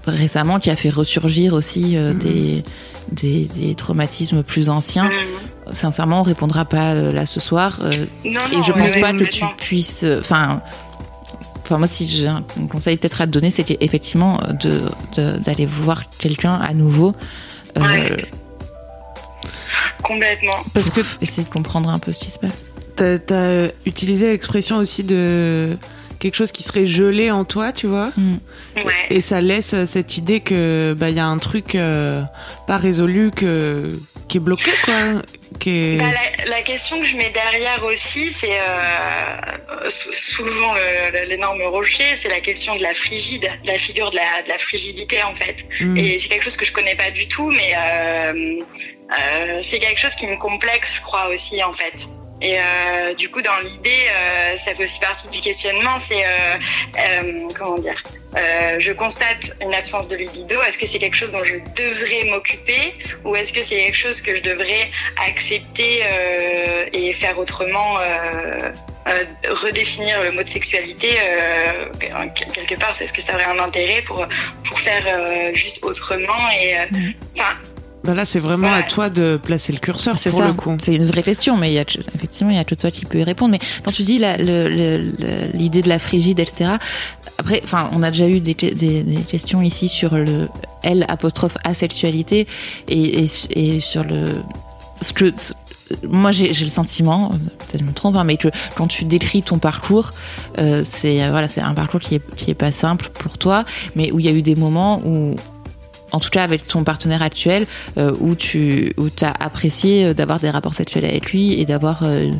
récemment 0.07 0.59
qui 0.59 0.69
a 0.69 0.75
fait 0.75 0.89
ressurgir 0.89 1.53
aussi 1.53 1.95
euh, 1.95 2.13
des, 2.13 2.63
des 3.11 3.47
des 3.55 3.75
traumatismes 3.75 4.43
plus 4.43 4.69
anciens? 4.69 5.05
Mm. 5.05 5.11
Sincèrement, 5.71 6.19
on 6.19 6.23
répondra 6.23 6.65
pas 6.65 6.91
euh, 6.93 7.11
là 7.11 7.25
ce 7.25 7.39
soir. 7.39 7.79
euh, 7.81 7.91
Non, 8.23 8.39
et 8.51 8.61
je 8.63 8.71
pense 8.71 8.93
ouais, 8.93 9.01
pas 9.01 9.13
que 9.13 9.23
tu 9.23 9.43
puisses. 9.57 10.03
euh, 10.03 10.19
Enfin. 10.19 10.61
Enfin, 11.63 11.79
moi, 11.79 11.87
si 11.87 12.07
j'ai 12.07 12.27
un 12.27 12.43
conseil 12.69 12.95
peut-être 12.97 13.21
à 13.21 13.25
te 13.25 13.31
donner, 13.31 13.49
c'est 13.49 13.65
effectivement 13.81 14.39
de 14.61 14.83
de- 15.17 15.37
d'aller 15.39 15.65
voir 15.65 16.07
quelqu'un 16.09 16.53
à 16.55 16.73
nouveau. 16.75 17.15
euh, 17.77 17.81
Ouais. 17.81 18.25
Complètement. 20.03 20.53
Parce 20.73 20.89
que 20.91 21.01
essayer 21.21 21.43
de 21.43 21.49
comprendre 21.49 21.89
un 21.89 21.99
peu 21.99 22.11
ce 22.11 22.19
qui 22.19 22.31
se 22.31 22.37
passe. 22.39 22.67
t'as 22.95 23.15
as 23.31 23.69
utilisé 23.85 24.27
l'expression 24.29 24.77
aussi 24.77 25.03
de 25.03 25.77
quelque 26.19 26.35
chose 26.35 26.51
qui 26.51 26.63
serait 26.63 26.85
gelé 26.85 27.31
en 27.31 27.43
toi, 27.43 27.71
tu 27.71 27.87
vois. 27.87 28.11
Ouais. 28.75 28.83
Et 29.09 29.21
ça 29.21 29.41
laisse 29.41 29.73
cette 29.85 30.17
idée 30.17 30.39
que 30.41 30.95
bah 30.97 31.09
il 31.09 31.15
y 31.15 31.19
a 31.19 31.25
un 31.25 31.37
truc 31.39 31.73
euh, 31.75 32.21
pas 32.67 32.77
résolu 32.77 33.31
que 33.31 33.87
qui 34.27 34.37
est 34.37 34.39
bloqué 34.39 34.71
quoi, 34.85 35.21
Bah, 35.97 36.11
la, 36.11 36.45
la 36.49 36.61
question 36.61 36.99
que 36.99 37.05
je 37.05 37.17
mets 37.17 37.29
derrière 37.31 37.83
aussi, 37.85 38.33
c'est 38.33 38.59
euh, 38.59 39.89
sou- 39.89 40.13
soulevant 40.13 40.73
le- 40.73 41.11
le- 41.11 41.25
l'énorme 41.25 41.61
rocher, 41.63 42.15
c'est 42.17 42.29
la 42.29 42.41
question 42.41 42.75
de 42.75 42.81
la 42.83 42.93
frigide, 42.93 43.49
de 43.63 43.67
la 43.67 43.77
figure 43.77 44.09
de 44.11 44.15
la, 44.17 44.41
de 44.43 44.49
la 44.49 44.57
frigidité 44.57 45.23
en 45.23 45.33
fait. 45.33 45.65
Mm. 45.79 45.97
Et 45.97 46.19
c'est 46.19 46.27
quelque 46.29 46.43
chose 46.43 46.57
que 46.57 46.65
je 46.65 46.73
connais 46.73 46.95
pas 46.95 47.11
du 47.11 47.27
tout, 47.27 47.49
mais 47.51 47.73
euh, 47.75 48.59
euh, 49.17 49.59
c'est 49.61 49.79
quelque 49.79 49.99
chose 49.99 50.15
qui 50.15 50.27
me 50.27 50.37
complexe, 50.37 50.95
je 50.95 51.01
crois 51.01 51.27
aussi 51.29 51.63
en 51.63 51.73
fait. 51.73 51.93
Et 52.41 52.57
euh, 52.59 53.13
du 53.13 53.29
coup, 53.29 53.41
dans 53.41 53.57
l'idée, 53.63 54.05
euh, 54.09 54.57
ça 54.57 54.75
fait 54.75 54.83
aussi 54.83 54.99
partie 54.99 55.27
du 55.29 55.39
questionnement. 55.39 55.97
C'est 55.99 56.25
euh, 56.25 56.57
euh, 56.99 57.47
comment 57.57 57.77
dire 57.77 58.01
euh, 58.35 58.75
Je 58.79 58.91
constate 58.91 59.53
une 59.61 59.73
absence 59.73 60.09
de 60.09 60.17
libido. 60.17 60.61
Est-ce 60.63 60.77
que 60.77 60.85
c'est 60.85 60.99
quelque 60.99 61.15
chose 61.15 61.31
dont 61.31 61.43
je 61.43 61.55
devrais 61.81 62.25
m'occuper, 62.25 62.93
ou 63.23 63.35
est-ce 63.35 63.53
que 63.53 63.61
c'est 63.61 63.77
quelque 63.77 63.95
chose 63.97 64.21
que 64.21 64.35
je 64.35 64.41
devrais 64.41 64.91
accepter 65.25 66.01
euh, 66.03 66.85
et 66.91 67.13
faire 67.13 67.39
autrement 67.39 67.99
euh, 67.99 68.03
euh, 69.07 69.23
redéfinir 69.51 70.23
le 70.23 70.31
mot 70.31 70.43
de 70.43 70.49
sexualité 70.49 71.11
euh, 71.21 71.85
quelque 72.53 72.75
part, 72.75 72.99
est-ce 72.99 73.13
que 73.13 73.21
ça 73.21 73.35
aurait 73.35 73.45
un 73.45 73.59
intérêt 73.59 74.01
pour 74.01 74.27
pour 74.67 74.79
faire 74.79 75.03
euh, 75.07 75.53
juste 75.53 75.83
autrement 75.83 76.49
et 76.59 76.77
euh, 76.77 76.85
Mhm. 76.91 77.13
enfin 77.35 77.53
Bah 78.05 78.13
là 78.13 78.25
c'est 78.25 78.39
vraiment 78.39 78.71
à 78.71 78.83
toi 78.83 79.09
de 79.09 79.39
placer 79.41 79.73
le 79.73 79.79
curseur 79.79 80.17
C'est 80.17 80.29
pour 80.29 80.39
ça. 80.39 80.47
le 80.47 80.53
coup. 80.53 80.75
C'est 80.79 80.95
une 80.95 81.05
vraie 81.05 81.23
question, 81.23 81.57
mais 81.57 81.71
il 81.71 81.73
y 81.73 81.79
a 81.79 81.85
effectivement 82.15 82.51
il 82.51 82.55
y 82.57 82.59
a 82.59 82.63
que 82.63 82.75
toi 82.75 82.91
qui 82.91 83.05
peux 83.05 83.19
y 83.19 83.23
répondre. 83.23 83.51
Mais 83.51 83.59
quand 83.83 83.91
tu 83.91 84.03
dis 84.03 84.19
l'idée 84.19 85.81
de 85.81 85.89
la 85.89 85.99
frigide, 85.99 86.39
etc. 86.39 86.71
Après, 87.37 87.61
enfin, 87.63 87.89
on 87.93 88.01
a 88.03 88.11
déjà 88.11 88.27
eu 88.29 88.39
des, 88.39 88.53
des, 88.53 88.73
des 89.03 89.21
questions 89.27 89.61
ici 89.61 89.89
sur 89.89 90.15
le 90.15 90.47
L 90.83 91.05
apostrophe 91.09 91.57
asexualité 91.63 92.47
et, 92.87 93.23
et, 93.23 93.27
et 93.49 93.79
sur 93.79 94.03
le 94.03 94.25
ce 95.01 95.11
que 95.13 95.33
moi 96.07 96.31
j'ai 96.31 96.53
j'ai 96.53 96.63
le 96.65 96.71
sentiment, 96.71 97.29
peut-être 97.29 97.79
je 97.79 97.83
me 97.83 97.91
trompe, 97.93 98.15
hein, 98.15 98.23
mais 98.23 98.37
que 98.37 98.47
quand 98.75 98.87
tu 98.87 99.05
décris 99.05 99.43
ton 99.43 99.59
parcours, 99.59 100.11
euh, 100.57 100.81
c'est 100.83 101.23
euh, 101.23 101.29
voilà, 101.29 101.47
c'est 101.47 101.61
un 101.61 101.73
parcours 101.73 101.99
qui 101.99 102.15
est 102.15 102.35
qui 102.35 102.49
est 102.51 102.55
pas 102.55 102.71
simple 102.71 103.09
pour 103.13 103.37
toi, 103.37 103.65
mais 103.95 104.11
où 104.11 104.19
il 104.19 104.25
y 104.25 104.29
a 104.29 104.31
eu 104.31 104.41
des 104.41 104.55
moments 104.55 105.01
où 105.05 105.35
en 106.15 106.19
tout 106.19 106.29
cas 106.29 106.43
avec 106.43 106.65
ton 106.67 106.83
partenaire 106.83 107.21
actuel, 107.21 107.65
euh, 107.97 108.13
où 108.19 108.35
tu 108.35 108.93
où 108.97 109.07
as 109.21 109.33
apprécié 109.43 110.05
euh, 110.05 110.13
d'avoir 110.13 110.39
des 110.39 110.49
rapports 110.49 110.73
sexuels 110.75 111.05
avec 111.05 111.31
lui 111.31 111.59
et 111.59 111.65
d'avoir 111.65 112.01
euh, 112.03 112.31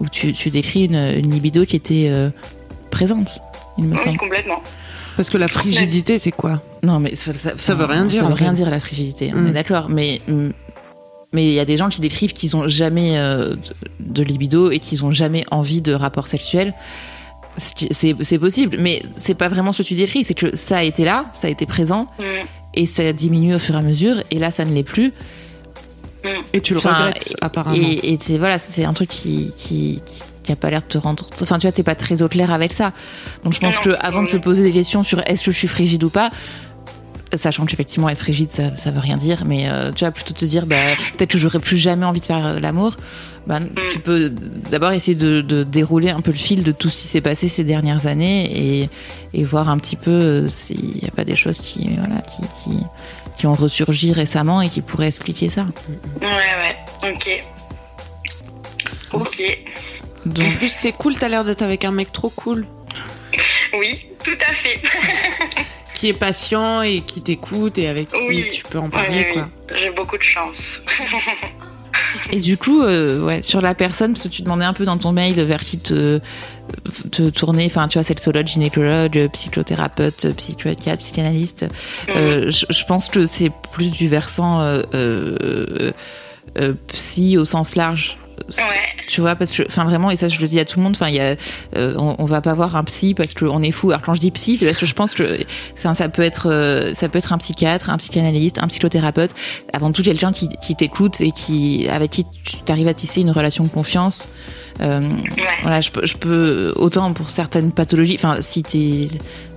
où 0.00 0.08
tu, 0.08 0.32
tu 0.32 0.48
décris 0.50 0.84
une, 0.86 0.94
une 0.96 1.30
libido 1.30 1.64
qui 1.64 1.76
était 1.76 2.08
euh, 2.10 2.30
présente, 2.90 3.38
il 3.78 3.84
me 3.84 3.92
oui 3.96 3.98
semble. 4.04 4.16
complètement. 4.18 4.60
Parce 5.16 5.28
que 5.28 5.36
la 5.38 5.48
frigidité 5.48 6.18
c'est 6.18 6.32
quoi? 6.32 6.62
Non, 6.82 6.98
mais 7.00 7.14
ça, 7.14 7.34
ça, 7.34 7.52
Ça 7.56 7.74
veut 7.74 7.84
rien 7.84 8.06
dire, 8.06 8.22
Ça 8.22 8.26
veut 8.26 8.32
en 8.32 8.36
rien 8.36 8.52
dire 8.54 8.70
la 8.70 8.80
frigidité. 8.80 9.32
On 9.34 9.40
Mm. 9.42 9.46
est 9.48 9.52
d'accord, 9.52 9.88
mais 9.90 10.20
mm, 10.28 10.50
mais 11.32 11.44
il 11.46 11.52
y 11.52 11.60
a 11.60 11.64
des 11.64 11.76
gens 11.76 11.88
qui 11.90 12.00
décrivent 12.00 12.32
qu'ils 12.32 12.56
ont 12.56 12.66
jamais 12.68 13.18
euh, 13.18 13.54
de- 14.00 14.22
libido 14.22 14.70
et 14.70 14.78
qu'ils 14.80 15.04
ont 15.04 15.10
jamais 15.12 15.44
envie 15.50 15.80
de 15.80 15.92
rapport 15.92 16.26
sexuel. 16.26 16.74
C'est 17.56 18.38
possible, 18.38 18.76
mais 18.80 19.02
c'est 19.16 19.34
pas 19.34 19.48
vraiment 19.48 19.72
ce 19.72 19.82
que 19.82 19.88
tu 19.88 19.94
décris. 19.94 20.24
C'est 20.24 20.34
que 20.34 20.56
ça 20.56 20.78
a 20.78 20.82
été 20.82 21.04
là, 21.04 21.26
ça 21.32 21.48
a 21.48 21.50
été 21.50 21.66
présent 21.66 22.06
Mm. 22.18 22.22
Et 22.74 22.86
ça 22.86 23.12
diminue 23.12 23.54
au 23.54 23.58
fur 23.58 23.74
et 23.74 23.78
à 23.78 23.82
mesure. 23.82 24.22
Et 24.30 24.38
là, 24.38 24.50
ça 24.50 24.64
ne 24.64 24.72
l'est 24.72 24.82
plus. 24.82 25.12
Et 26.52 26.60
tu 26.60 26.74
le 26.74 26.78
Enfin, 26.80 27.06
regrettes 27.06 27.34
apparemment. 27.40 27.76
Et, 27.76 28.12
et 28.12 28.18
c'est 28.20 28.36
voilà, 28.38 28.58
c'est 28.58 28.84
un 28.84 28.92
truc 28.92 29.08
qui, 29.08 29.52
qui, 29.56 30.02
qui, 30.04 30.20
qui 30.42 30.52
a 30.52 30.56
pas 30.56 30.70
l'air 30.70 30.82
de 30.82 30.86
te 30.86 30.98
rendre. 30.98 31.26
Enfin, 31.40 31.58
tu 31.58 31.66
vois, 31.66 31.72
t'es 31.72 31.82
pas 31.82 31.94
très 31.94 32.22
au 32.22 32.28
clair 32.28 32.52
avec 32.52 32.72
ça. 32.72 32.92
Donc, 33.44 33.54
je 33.54 33.60
pense 33.60 33.76
Non, 33.76 33.82
que 33.82 33.96
avant 34.00 34.22
de 34.22 34.28
se 34.28 34.36
poser 34.36 34.62
des 34.62 34.72
questions 34.72 35.02
sur 35.02 35.20
est-ce 35.26 35.44
que 35.44 35.50
je 35.50 35.56
suis 35.56 35.68
frigide 35.68 36.04
ou 36.04 36.10
pas, 36.10 36.30
sachant 37.34 37.64
qu'effectivement 37.64 38.08
être 38.08 38.18
frigide, 38.18 38.50
ça, 38.50 38.76
ça 38.76 38.90
veut 38.90 39.00
rien 39.00 39.16
dire, 39.16 39.44
mais 39.46 39.70
euh, 39.70 39.92
tu 39.92 40.04
vas 40.04 40.10
plutôt 40.10 40.34
te 40.34 40.44
dire, 40.44 40.66
bah, 40.66 40.76
peut-être 41.16 41.30
que 41.30 41.38
j'aurais 41.38 41.58
plus 41.60 41.76
jamais 41.76 42.04
envie 42.04 42.20
de 42.20 42.26
faire 42.26 42.44
euh, 42.44 42.58
Bah, 43.46 43.58
tu 43.90 43.98
peux 43.98 44.28
d'abord 44.30 44.92
essayer 44.92 45.14
de, 45.16 45.40
de 45.40 45.64
dérouler 45.64 46.10
un 46.10 46.20
peu 46.20 46.30
le 46.30 46.36
fil 46.36 46.62
de 46.62 46.72
tout 46.72 46.88
ce 46.90 46.98
qui 47.02 47.08
s'est 47.08 47.20
passé 47.22 47.48
ces 47.48 47.64
dernières 47.64 48.06
années 48.06 48.82
et, 48.82 48.90
et 49.32 49.44
voir 49.44 49.68
un 49.68 49.78
petit 49.78 49.96
peu 49.96 50.10
euh, 50.10 50.48
s'il 50.48 50.78
n'y 50.96 51.08
a 51.08 51.10
pas 51.10 51.24
des 51.24 51.36
choses 51.36 51.58
qui, 51.58 51.88
voilà, 51.96 52.20
qui, 52.22 52.42
qui, 52.62 52.78
qui 53.36 53.46
ont 53.46 53.54
ressurgi 53.54 54.12
récemment 54.12 54.60
et 54.62 54.68
qui 54.68 54.82
pourraient 54.82 55.08
expliquer 55.08 55.48
ça. 55.48 55.66
Ouais 56.20 56.26
ouais. 56.26 57.12
Ok. 57.12 57.42
Ok. 59.12 59.42
Donc, 60.26 60.44
En 60.46 60.50
plus 60.58 60.68
c'est 60.68 60.92
cool, 60.92 61.16
t'as 61.16 61.28
l'air 61.28 61.44
d'être 61.44 61.62
avec 61.62 61.84
un 61.84 61.92
mec 61.92 62.12
trop 62.12 62.28
cool, 62.28 62.66
Oui, 63.76 64.06
tout 64.22 64.30
à 64.48 64.52
fait. 64.52 64.78
qui 65.94 66.08
est 66.08 66.12
patient 66.14 66.82
et 66.82 67.00
qui 67.00 67.22
t'écoute 67.22 67.78
et 67.78 67.88
avec 67.88 68.08
qui 68.08 68.16
Oui. 68.28 68.44
tu 68.54 68.62
peux 68.64 68.78
en 68.78 68.90
parler 68.90 69.26
oui, 69.28 69.32
quoi. 69.32 69.48
J'ai 69.74 69.90
beaucoup 69.90 70.18
de 70.18 70.22
chance. 70.22 70.80
Et 72.32 72.40
du 72.40 72.56
coup, 72.56 72.82
euh, 72.82 73.24
ouais, 73.24 73.42
sur 73.42 73.60
la 73.60 73.74
personne, 73.74 74.12
parce 74.12 74.24
que 74.24 74.28
tu 74.28 74.42
demandais 74.42 74.64
un 74.64 74.72
peu 74.72 74.84
dans 74.84 74.98
ton 74.98 75.12
mail 75.12 75.34
vers 75.40 75.60
qui 75.60 75.78
te, 75.78 76.20
te 77.10 77.28
tourner, 77.30 77.66
enfin, 77.66 77.88
tu 77.88 77.98
vois, 77.98 78.04
sexologue, 78.04 78.46
gynécologue, 78.46 79.28
psychothérapeute, 79.32 80.34
psychiatre, 80.36 80.98
psychanalyste. 80.98 81.66
Euh, 82.16 82.50
je, 82.50 82.66
je 82.68 82.84
pense 82.84 83.08
que 83.08 83.26
c'est 83.26 83.50
plus 83.72 83.90
du 83.90 84.08
versant 84.08 84.60
euh, 84.60 84.82
euh, 84.94 85.92
euh, 86.58 86.74
psy 86.88 87.36
au 87.36 87.44
sens 87.44 87.76
large. 87.76 88.18
Ouais. 88.48 88.64
Tu 89.08 89.20
vois, 89.20 89.34
parce 89.36 89.52
que, 89.52 89.62
enfin, 89.66 89.84
vraiment, 89.84 90.10
et 90.10 90.16
ça, 90.16 90.28
je 90.28 90.40
le 90.40 90.48
dis 90.48 90.58
à 90.60 90.64
tout 90.64 90.78
le 90.78 90.84
monde, 90.84 90.94
enfin, 90.96 91.08
il 91.08 91.16
y 91.16 91.20
a, 91.20 91.36
euh, 91.76 91.94
on, 91.98 92.16
on 92.18 92.24
va 92.24 92.40
pas 92.40 92.54
voir 92.54 92.76
un 92.76 92.84
psy 92.84 93.14
parce 93.14 93.34
qu'on 93.34 93.62
est 93.62 93.70
fou. 93.70 93.90
Alors, 93.90 94.02
quand 94.02 94.14
je 94.14 94.20
dis 94.20 94.30
psy, 94.30 94.56
c'est 94.56 94.66
parce 94.66 94.78
que 94.78 94.86
je 94.86 94.94
pense 94.94 95.14
que 95.14 95.38
ça, 95.74 95.94
ça 95.94 96.08
peut 96.08 96.22
être, 96.22 96.50
euh, 96.50 96.92
ça 96.94 97.08
peut 97.08 97.18
être 97.18 97.32
un 97.32 97.38
psychiatre, 97.38 97.90
un 97.90 97.96
psychanalyste, 97.98 98.58
un 98.58 98.68
psychothérapeute, 98.68 99.30
avant 99.72 99.92
tout 99.92 100.02
quelqu'un 100.02 100.32
qui, 100.32 100.48
qui 100.62 100.76
t'écoute 100.76 101.20
et 101.20 101.32
qui, 101.32 101.88
avec 101.88 102.10
qui 102.10 102.24
tu 102.44 102.72
arrives 102.72 102.88
à 102.88 102.94
tisser 102.94 103.20
une 103.20 103.30
relation 103.30 103.64
de 103.64 103.68
confiance. 103.68 104.28
Euh, 104.80 105.00
Ouais. 105.00 105.44
voilà, 105.62 105.80
je 105.80 105.90
je 106.04 106.14
peux, 106.16 106.72
autant 106.76 107.12
pour 107.12 107.28
certaines 107.28 107.70
pathologies, 107.72 108.14
enfin, 108.18 108.36
si 108.40 108.62
t'es, 108.62 109.08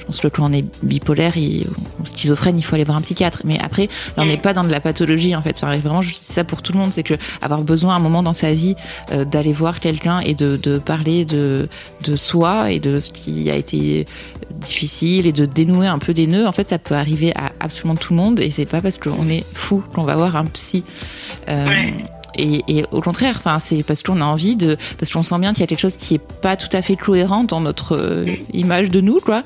je 0.04 0.08
pense 0.08 0.20
que 0.20 0.28
quand 0.28 0.50
on 0.50 0.52
est 0.52 0.66
bipolaire 0.84 1.34
ou 1.38 2.06
schizophrène, 2.06 2.58
il 2.58 2.62
faut 2.62 2.76
aller 2.76 2.84
voir 2.84 2.98
un 2.98 3.02
psychiatre. 3.02 3.44
Mais 3.46 3.58
après, 3.60 3.88
on 4.18 4.26
n'est 4.26 4.38
pas 4.38 4.52
dans 4.52 4.66
de 4.66 4.70
la 4.70 4.82
pathologie, 4.82 5.34
en 5.34 5.42
fait. 5.42 5.56
Enfin, 5.56 5.74
vraiment, 5.78 6.02
je 6.02 6.10
dis 6.10 6.20
ça 6.20 6.44
pour 6.44 6.62
tout 6.62 6.74
le 6.74 6.80
monde, 6.80 6.92
c'est 6.92 7.04
que 7.04 7.14
avoir 7.42 7.62
besoin 7.62 7.94
à 7.94 7.98
un 7.98 8.02
moment 8.02 8.22
dans 8.22 8.34
sa 8.34 8.54
vie 8.54 8.76
euh, 9.14 9.24
d'aller 9.24 9.54
voir 9.54 9.80
quelqu'un 9.80 10.20
et 10.20 10.34
de, 10.34 10.78
parler 10.80 11.24
de, 11.24 11.70
soi 12.16 12.72
et 12.72 12.80
de 12.80 13.00
ce 13.00 13.12
qui 13.12 13.50
a 13.50 13.56
été 13.56 14.06
difficile 14.56 15.26
et 15.26 15.32
de 15.32 15.46
dénouer 15.46 15.88
un 15.88 16.00
peu 16.00 16.14
des 16.14 16.28
nœuds, 16.28 16.48
en 16.48 16.52
fait, 16.52 16.68
ça 16.68 16.80
peut 16.80 16.96
arriver 16.96 17.32
à 17.36 17.54
absolument 17.62 17.96
tout 17.96 18.14
le 18.14 18.18
monde 18.18 18.42
et 18.42 18.52
c'est 18.52 18.66
pas 18.66 18.82
parce 18.82 18.98
qu'on 18.98 19.30
est 19.30 19.46
fou 19.54 19.84
qu'on 19.94 20.04
va 20.04 20.16
voir 20.16 20.36
un 20.36 20.46
psy. 20.46 20.84
Euh. 21.48 21.66
Et, 22.36 22.86
au 22.92 23.02
contraire, 23.02 23.36
enfin, 23.38 23.60
c'est 23.60 23.84
parce 23.84 24.02
qu'on 24.02 24.22
a 24.22 24.26
envie 24.26 24.56
de, 24.56 24.78
parce 24.98 25.12
qu'on 25.12 25.24
sent 25.24 25.40
bien 25.40 25.54
qu'il 25.54 25.62
y 25.62 25.64
a 25.64 25.68
quelque 25.68 25.80
chose 25.80 25.98
qui 25.98 26.16
est 26.16 26.22
pas 26.42 26.56
tout 26.58 26.70
à 26.76 26.82
fait 26.82 26.96
cohérent 26.96 27.44
dans 27.44 27.62
notre 27.62 27.96
euh, 27.96 28.26
image 28.54 28.90
de 28.90 29.02
nous, 29.02 29.20
quoi. 29.20 29.44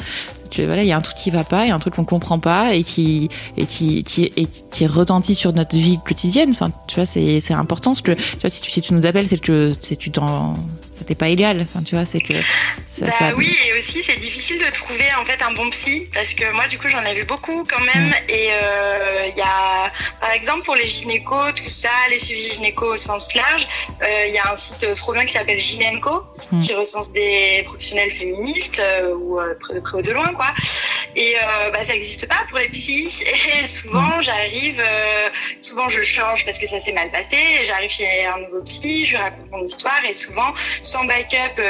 Voilà, 0.55 0.83
il 0.83 0.87
y 0.87 0.91
a 0.91 0.97
un 0.97 1.01
truc 1.01 1.17
qui 1.17 1.29
va 1.29 1.43
pas, 1.43 1.65
il 1.65 1.69
y 1.69 1.71
a 1.71 1.75
un 1.75 1.79
truc 1.79 1.95
qu'on 1.95 2.05
comprend 2.05 2.39
pas 2.39 2.73
et 2.73 2.83
qui 2.83 3.29
et 3.57 3.65
qui 3.65 4.03
qui 4.03 4.31
et 4.37 4.45
qui 4.45 4.87
retentit 4.87 5.35
sur 5.35 5.53
notre 5.53 5.75
vie 5.75 5.99
quotidienne. 6.05 6.49
Enfin, 6.51 6.71
tu 6.87 6.95
vois, 6.95 7.05
c'est 7.05 7.41
c'est 7.41 7.53
important 7.53 7.91
parce 7.91 8.01
que 8.01 8.13
tu 8.13 8.39
vois, 8.41 8.49
si 8.49 8.81
tu 8.81 8.93
nous 8.93 9.05
appelles, 9.05 9.27
c'est 9.27 9.39
que 9.39 9.73
c'est 9.79 9.97
tu 9.97 10.09
t'en 10.09 10.55
pas 11.15 11.29
égal. 11.29 11.61
Enfin, 11.61 11.81
tu 11.83 11.95
vois, 11.95 12.05
c'est 12.05 12.19
que 12.19 12.33
bah 12.99 13.33
oui, 13.35 13.55
et 13.67 13.77
aussi 13.77 14.03
c'est 14.03 14.17
difficile 14.17 14.59
de 14.59 14.71
trouver 14.71 15.05
en 15.19 15.25
fait 15.25 15.41
un 15.43 15.51
bon 15.51 15.69
psy 15.69 16.07
parce 16.13 16.33
que 16.33 16.51
moi 16.51 16.67
du 16.67 16.79
coup 16.79 16.87
j'en 16.87 17.03
ai 17.03 17.13
vu 17.13 17.25
beaucoup 17.25 17.63
quand 17.69 17.79
même 17.79 18.09
mm. 18.09 18.29
et 18.29 18.47
il 18.47 18.51
euh, 18.51 19.27
y 19.35 19.41
a 19.41 19.91
par 20.19 20.31
exemple 20.31 20.63
pour 20.63 20.75
les 20.75 20.87
gynécos 20.87 21.53
tout 21.55 21.67
ça, 21.67 21.89
les 22.09 22.19
suivis 22.19 22.53
gynécos 22.53 22.93
au 22.93 22.95
sens 22.95 23.33
large, 23.35 23.67
il 24.01 24.05
euh, 24.05 24.27
y 24.27 24.37
a 24.37 24.51
un 24.51 24.55
site 24.55 24.85
trop 24.95 25.13
bien 25.13 25.25
qui 25.25 25.33
s'appelle 25.33 25.59
Gynenco 25.59 26.23
mm. 26.51 26.59
qui 26.59 26.73
recense 26.73 27.11
des 27.11 27.63
professionnels 27.65 28.11
féministes 28.11 28.79
euh, 28.79 29.13
ou 29.13 29.39
de 29.73 29.79
près 29.79 29.97
ou 29.97 30.01
de 30.01 30.11
loin 30.11 30.33
quoi 30.33 30.53
et 31.15 31.35
bah 31.73 31.83
ça 31.83 31.93
n'existe 31.93 32.27
pas 32.27 32.45
pour 32.49 32.59
les 32.59 32.69
psys 32.69 33.23
et 33.63 33.67
souvent 33.67 34.17
mm. 34.17 34.21
j'arrive, 34.21 34.83
souvent 35.61 35.89
je 35.89 36.01
change 36.03 36.45
parce 36.45 36.59
que 36.59 36.67
ça 36.67 36.79
s'est 36.79 36.93
mal 36.93 37.11
passé, 37.11 37.37
j'arrive 37.65 37.89
chez 37.89 38.25
un 38.25 38.39
nouveau 38.39 38.61
psy, 38.63 39.05
je 39.05 39.11
lui 39.11 39.17
raconte 39.17 39.51
mon 39.51 39.63
histoire 39.63 40.03
et 40.07 40.13
souvent 40.13 40.53
sans 40.81 41.05
backup 41.05 41.61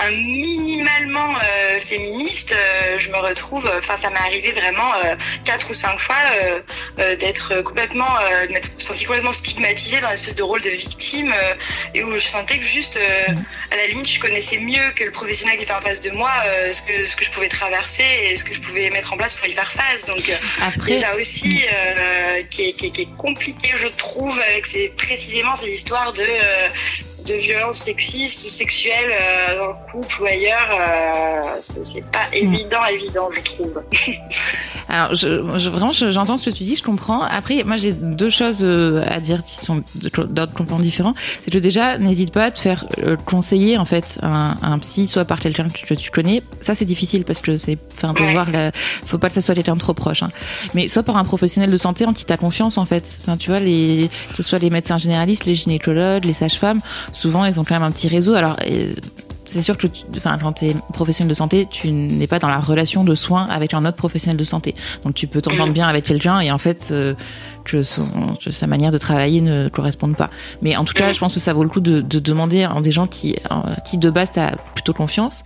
un 0.00 0.10
minimalement 0.10 1.34
euh, 1.36 1.78
féministe, 1.78 2.52
euh, 2.52 2.98
je 2.98 3.10
me 3.10 3.18
retrouve, 3.18 3.70
enfin 3.78 3.96
ça 3.98 4.08
m'est 4.08 4.18
arrivé 4.18 4.52
vraiment 4.52 4.94
euh, 5.04 5.14
quatre 5.44 5.70
ou 5.70 5.74
cinq 5.74 5.98
fois 6.00 6.16
d'être 6.96 7.62
complètement, 7.62 8.08
de 8.46 8.52
m'être 8.52 8.80
sentie 8.80 9.04
complètement 9.04 9.32
stigmatisée 9.32 10.00
dans 10.00 10.08
une 10.08 10.14
espèce 10.14 10.36
de 10.36 10.42
rôle 10.42 10.60
de 10.60 10.70
victime 10.70 11.32
et 11.94 12.02
où 12.02 12.12
je 12.14 12.18
sentais 12.18 12.58
que 12.58 12.64
juste, 12.64 12.98
à 13.70 13.76
la 13.76 13.86
limite, 13.86 14.08
je 14.08 14.20
connaissais 14.20 14.58
mieux 14.58 14.90
que 14.96 15.04
le 15.04 15.10
professionnel 15.10 15.56
qui 15.56 15.64
était 15.64 15.72
en 15.72 15.80
face 15.80 16.00
de 16.00 16.10
moi 16.10 16.30
ce 16.72 16.82
que 16.82 17.04
ce 17.04 17.16
que 17.16 17.24
je 17.24 17.30
pouvais 17.30 17.48
traverser 17.48 18.04
et 18.24 18.36
ce 18.36 18.44
que 18.44 18.54
je 18.54 18.60
pouvais 18.60 18.90
mettre 18.90 19.12
en 19.12 19.16
place 19.16 19.34
pour 19.34 19.46
y 19.46 19.52
faire 19.52 19.70
face. 19.70 20.04
Donc 20.06 20.30
après, 20.62 20.98
là 20.98 21.16
aussi 21.16 21.66
qui 22.50 22.62
est, 22.62 22.72
qui, 22.72 22.86
est, 22.86 22.90
qui, 22.90 23.02
est, 23.02 23.16
compliqué, 23.16 23.72
je 23.76 23.88
trouve, 23.88 24.38
avec 24.40 24.66
ces, 24.66 24.88
précisément 24.96 25.56
ces 25.56 25.70
histoires 25.70 26.12
de 26.12 26.26
de 27.30 27.36
violences 27.36 27.78
sexistes 27.78 28.44
ou 28.44 28.48
sexuelles 28.48 29.10
euh, 29.10 29.58
dans 29.58 29.66
le 29.68 29.90
couple 29.90 30.22
ou 30.22 30.26
ailleurs, 30.26 30.70
euh, 30.72 31.42
c'est 31.84 32.04
pas 32.10 32.26
hmm. 32.30 32.34
évident, 32.34 32.84
évident, 32.92 33.28
je 33.30 33.40
trouve. 33.40 33.82
Alors, 34.88 35.14
je, 35.14 35.28
vraiment, 35.68 35.92
j'entends 35.92 36.36
ce 36.36 36.50
que 36.50 36.54
tu 36.54 36.64
dis, 36.64 36.74
je 36.74 36.82
comprends. 36.82 37.22
Après, 37.22 37.62
moi, 37.62 37.76
j'ai 37.76 37.92
deux 37.92 38.30
choses 38.30 38.60
euh, 38.64 39.02
à 39.08 39.20
dire 39.20 39.44
qui 39.44 39.56
sont 39.56 39.84
d'ordre 40.04 40.52
complètement 40.52 40.80
différent. 40.80 41.14
C'est 41.44 41.52
que 41.52 41.58
déjà, 41.58 41.96
n'hésite 41.98 42.32
pas 42.32 42.46
à 42.46 42.50
te 42.50 42.58
faire 42.58 42.86
conseiller, 43.24 43.78
en 43.78 43.84
fait, 43.84 44.18
un, 44.22 44.56
un 44.62 44.78
psy, 44.80 45.06
soit 45.06 45.24
par 45.24 45.38
quelqu'un 45.38 45.68
que 45.68 45.94
tu 45.94 46.10
connais. 46.10 46.42
Ça, 46.60 46.74
c'est 46.74 46.84
difficile 46.84 47.24
parce 47.24 47.40
que 47.40 47.56
c'est, 47.56 47.78
enfin, 47.96 48.14
pour 48.14 48.26
voir, 48.26 48.50
la, 48.50 48.72
faut 48.74 49.18
pas 49.18 49.28
que 49.28 49.34
ça 49.34 49.42
soit 49.42 49.54
quelqu'un 49.54 49.76
trop 49.76 49.94
proche. 49.94 50.24
Hein. 50.24 50.28
Mais 50.74 50.88
soit 50.88 51.04
par 51.04 51.16
un 51.16 51.24
professionnel 51.24 51.70
de 51.70 51.76
santé 51.76 52.04
en 52.04 52.12
qui 52.12 52.24
t'as 52.24 52.36
confiance, 52.36 52.76
en 52.76 52.84
fait. 52.84 53.16
Enfin, 53.22 53.36
tu 53.36 53.50
vois, 53.50 53.60
les, 53.60 54.10
que 54.30 54.36
ce 54.36 54.42
soit 54.42 54.58
les 54.58 54.70
médecins 54.70 54.98
généralistes, 54.98 55.44
les 55.44 55.54
gynécologues, 55.54 56.24
les 56.24 56.32
sages-femmes, 56.32 56.80
souvent, 57.20 57.44
ils 57.44 57.60
ont 57.60 57.64
quand 57.64 57.74
même 57.74 57.82
un 57.82 57.90
petit 57.90 58.08
réseau. 58.08 58.34
Alors, 58.34 58.56
c'est 59.44 59.62
sûr 59.62 59.76
que, 59.76 59.86
enfin, 60.16 60.38
quand 60.40 60.54
tu 60.54 60.66
es 60.66 60.76
professionnel 60.92 61.28
de 61.28 61.34
santé, 61.34 61.66
tu 61.70 61.90
n'es 61.90 62.26
pas 62.26 62.38
dans 62.38 62.48
la 62.48 62.60
relation 62.60 63.04
de 63.04 63.14
soins 63.14 63.46
avec 63.46 63.74
un 63.74 63.84
autre 63.84 63.96
professionnel 63.96 64.36
de 64.36 64.44
santé. 64.44 64.74
Donc, 65.04 65.14
tu 65.14 65.26
peux 65.26 65.42
t'entendre 65.42 65.72
bien 65.72 65.88
avec 65.88 66.04
quelqu'un 66.04 66.40
et 66.40 66.50
en 66.50 66.58
fait, 66.58 66.88
euh, 66.92 67.14
que, 67.64 67.82
sa 67.82 68.66
manière 68.66 68.90
de 68.90 68.98
travailler 68.98 69.40
ne 69.40 69.68
corresponde 69.68 70.16
pas. 70.16 70.30
Mais 70.62 70.76
en 70.76 70.84
tout 70.84 70.94
cas, 70.94 71.12
je 71.12 71.18
pense 71.18 71.34
que 71.34 71.40
ça 71.40 71.52
vaut 71.52 71.64
le 71.64 71.68
coup 71.68 71.80
de, 71.80 72.00
demander 72.00 72.62
à 72.64 72.80
des 72.80 72.90
gens 72.90 73.06
qui, 73.06 73.36
qui 73.84 73.98
de 73.98 74.10
base, 74.10 74.30
t'as 74.32 74.56
plutôt 74.74 74.92
confiance. 74.92 75.44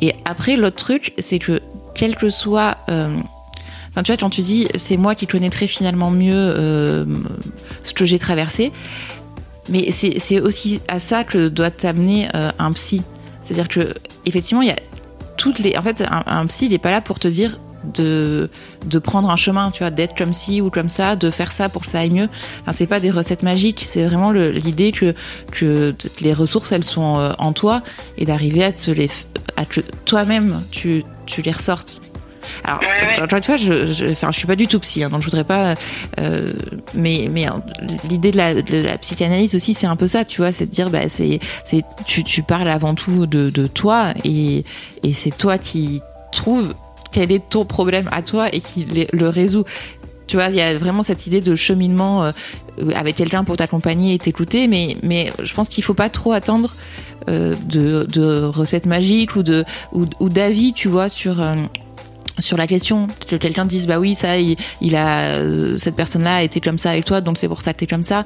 Et 0.00 0.14
après, 0.24 0.56
l'autre 0.56 0.76
truc, 0.76 1.14
c'est 1.18 1.38
que 1.38 1.60
quel 1.94 2.16
que 2.16 2.30
soit 2.30 2.76
euh, 2.88 3.16
Enfin, 3.96 4.02
tu 4.02 4.12
vois, 4.12 4.18
quand 4.18 4.28
tu 4.28 4.42
dis 4.42 4.68
c'est 4.74 4.98
moi 4.98 5.14
qui 5.14 5.26
connaîtrais 5.26 5.66
finalement 5.66 6.10
mieux 6.10 6.34
euh, 6.34 7.06
ce 7.82 7.94
que 7.94 8.04
j'ai 8.04 8.18
traversé, 8.18 8.70
mais 9.68 9.90
c'est 9.90 10.40
aussi 10.40 10.80
à 10.88 10.98
ça 10.98 11.24
que 11.24 11.48
doit 11.48 11.70
t'amener 11.70 12.28
euh, 12.34 12.50
un 12.58 12.72
psy. 12.72 13.02
C'est-à-dire 13.44 13.68
que 13.68 13.94
effectivement, 14.24 14.62
il 14.62 14.68
y 14.68 14.72
a 14.72 14.78
toutes 15.36 15.58
les. 15.58 15.76
En 15.76 15.82
fait, 15.82 16.04
un, 16.08 16.46
psy, 16.46 16.66
il 16.66 16.70
n'est 16.72 16.78
pas 16.78 16.90
là 16.90 17.00
pour 17.00 17.18
te 17.18 17.28
dire 17.28 17.58
de, 17.94 18.50
de 18.86 18.98
prendre 18.98 19.30
un 19.30 19.36
chemin, 19.36 19.70
tu 19.70 19.80
vois, 19.80 19.90
d'être 19.90 20.16
comme 20.16 20.32
ci 20.32 20.60
ou 20.60 20.70
comme 20.70 20.88
ça, 20.88 21.14
de 21.14 21.30
faire 21.30 21.52
ça 21.52 21.68
pour 21.68 21.82
que 21.82 21.88
ça 21.88 22.00
aille 22.00 22.10
mieux. 22.10 22.28
Enfin, 22.62 22.72
c'est 22.72 22.86
pas 22.86 23.00
des 23.00 23.10
recettes 23.10 23.42
magiques, 23.42 23.84
c'est 23.86 24.04
vraiment 24.04 24.32
l'idée 24.32 24.92
que, 24.92 25.14
que 25.52 25.94
les 26.20 26.32
ressources, 26.32 26.72
elles 26.72 26.84
sont 26.84 27.18
euh, 27.18 27.32
en 27.38 27.52
toi 27.52 27.82
et 28.18 28.24
d'arriver 28.24 28.64
à, 28.64 28.72
te 28.72 28.90
les, 28.90 29.10
à 29.56 29.64
que 29.64 29.80
toi-même, 30.04 30.60
tu, 30.70 31.04
tu 31.26 31.42
les 31.42 31.52
ressortes. 31.52 32.00
Alors, 32.66 32.80
encore 33.22 33.36
une 33.36 33.44
fois, 33.44 33.56
je, 33.56 33.92
je, 33.92 34.06
enfin, 34.06 34.32
je 34.32 34.38
suis 34.38 34.46
pas 34.46 34.56
du 34.56 34.66
tout 34.66 34.80
psy, 34.80 35.04
hein, 35.04 35.08
donc 35.08 35.20
je 35.20 35.26
voudrais 35.26 35.44
pas. 35.44 35.74
Euh, 36.18 36.44
mais, 36.94 37.28
mais 37.30 37.46
hein, 37.46 37.62
l'idée 38.10 38.32
de 38.32 38.36
la, 38.36 38.60
de 38.60 38.78
la, 38.78 38.98
psychanalyse 38.98 39.54
aussi, 39.54 39.72
c'est 39.72 39.86
un 39.86 39.94
peu 39.94 40.08
ça, 40.08 40.24
tu 40.24 40.40
vois, 40.40 40.50
c'est 40.50 40.66
de 40.66 40.70
dire, 40.70 40.90
bah, 40.90 41.08
c'est, 41.08 41.38
c'est, 41.64 41.84
tu, 42.06 42.24
tu 42.24 42.42
parles 42.42 42.68
avant 42.68 42.94
tout 42.94 43.26
de, 43.26 43.50
de 43.50 43.66
toi 43.68 44.14
et, 44.24 44.64
et 45.04 45.12
c'est 45.12 45.36
toi 45.36 45.58
qui 45.58 46.02
trouves 46.32 46.74
quel 47.12 47.30
est 47.30 47.48
ton 47.48 47.64
problème 47.64 48.08
à 48.10 48.22
toi 48.22 48.52
et 48.52 48.60
qui 48.60 48.84
le 48.84 49.28
résout. 49.28 49.64
Tu 50.26 50.36
vois, 50.36 50.48
il 50.48 50.56
y 50.56 50.60
a 50.60 50.76
vraiment 50.76 51.04
cette 51.04 51.26
idée 51.28 51.40
de 51.40 51.54
cheminement 51.54 52.24
euh, 52.24 52.32
avec 52.94 53.14
quelqu'un 53.14 53.44
pour 53.44 53.56
t'accompagner 53.56 54.14
et 54.14 54.18
t'écouter, 54.18 54.66
mais, 54.66 54.96
mais 55.04 55.32
je 55.40 55.54
pense 55.54 55.68
qu'il 55.68 55.84
faut 55.84 55.94
pas 55.94 56.08
trop 56.08 56.32
attendre 56.32 56.74
euh, 57.28 57.54
de, 57.66 58.04
de 58.12 58.42
recettes 58.42 58.86
magiques 58.86 59.36
ou 59.36 59.44
de 59.44 59.64
ou, 59.92 60.06
ou 60.18 60.28
d'avis, 60.28 60.72
tu 60.72 60.88
vois, 60.88 61.08
sur 61.08 61.40
sur 62.38 62.56
la 62.56 62.66
question 62.66 63.06
que 63.28 63.36
quelqu'un 63.36 63.64
dise 63.64 63.86
bah 63.86 63.98
oui 63.98 64.14
ça 64.14 64.38
il, 64.38 64.56
il 64.80 64.96
a 64.96 65.32
euh, 65.32 65.78
cette 65.78 65.96
personne 65.96 66.22
là 66.22 66.36
a 66.36 66.42
été 66.42 66.60
comme 66.60 66.78
ça 66.78 66.90
avec 66.90 67.04
toi 67.04 67.20
donc 67.20 67.38
c'est 67.38 67.48
pour 67.48 67.60
ça 67.62 67.72
que 67.72 67.78
t'es 67.78 67.86
comme 67.86 68.02
ça. 68.02 68.24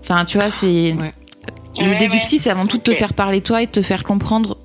Enfin 0.00 0.24
tu 0.24 0.38
vois 0.38 0.50
c'est 0.50 0.94
l'idée 1.78 2.08
du 2.08 2.18
psy 2.20 2.38
c'est 2.38 2.50
avant 2.50 2.66
tout 2.66 2.78
de 2.78 2.82
te 2.82 2.92
faire 2.92 3.14
parler 3.14 3.40
toi 3.40 3.62
et 3.62 3.66
de 3.66 3.72
te 3.72 3.82
faire 3.82 4.04
comprendre 4.04 4.58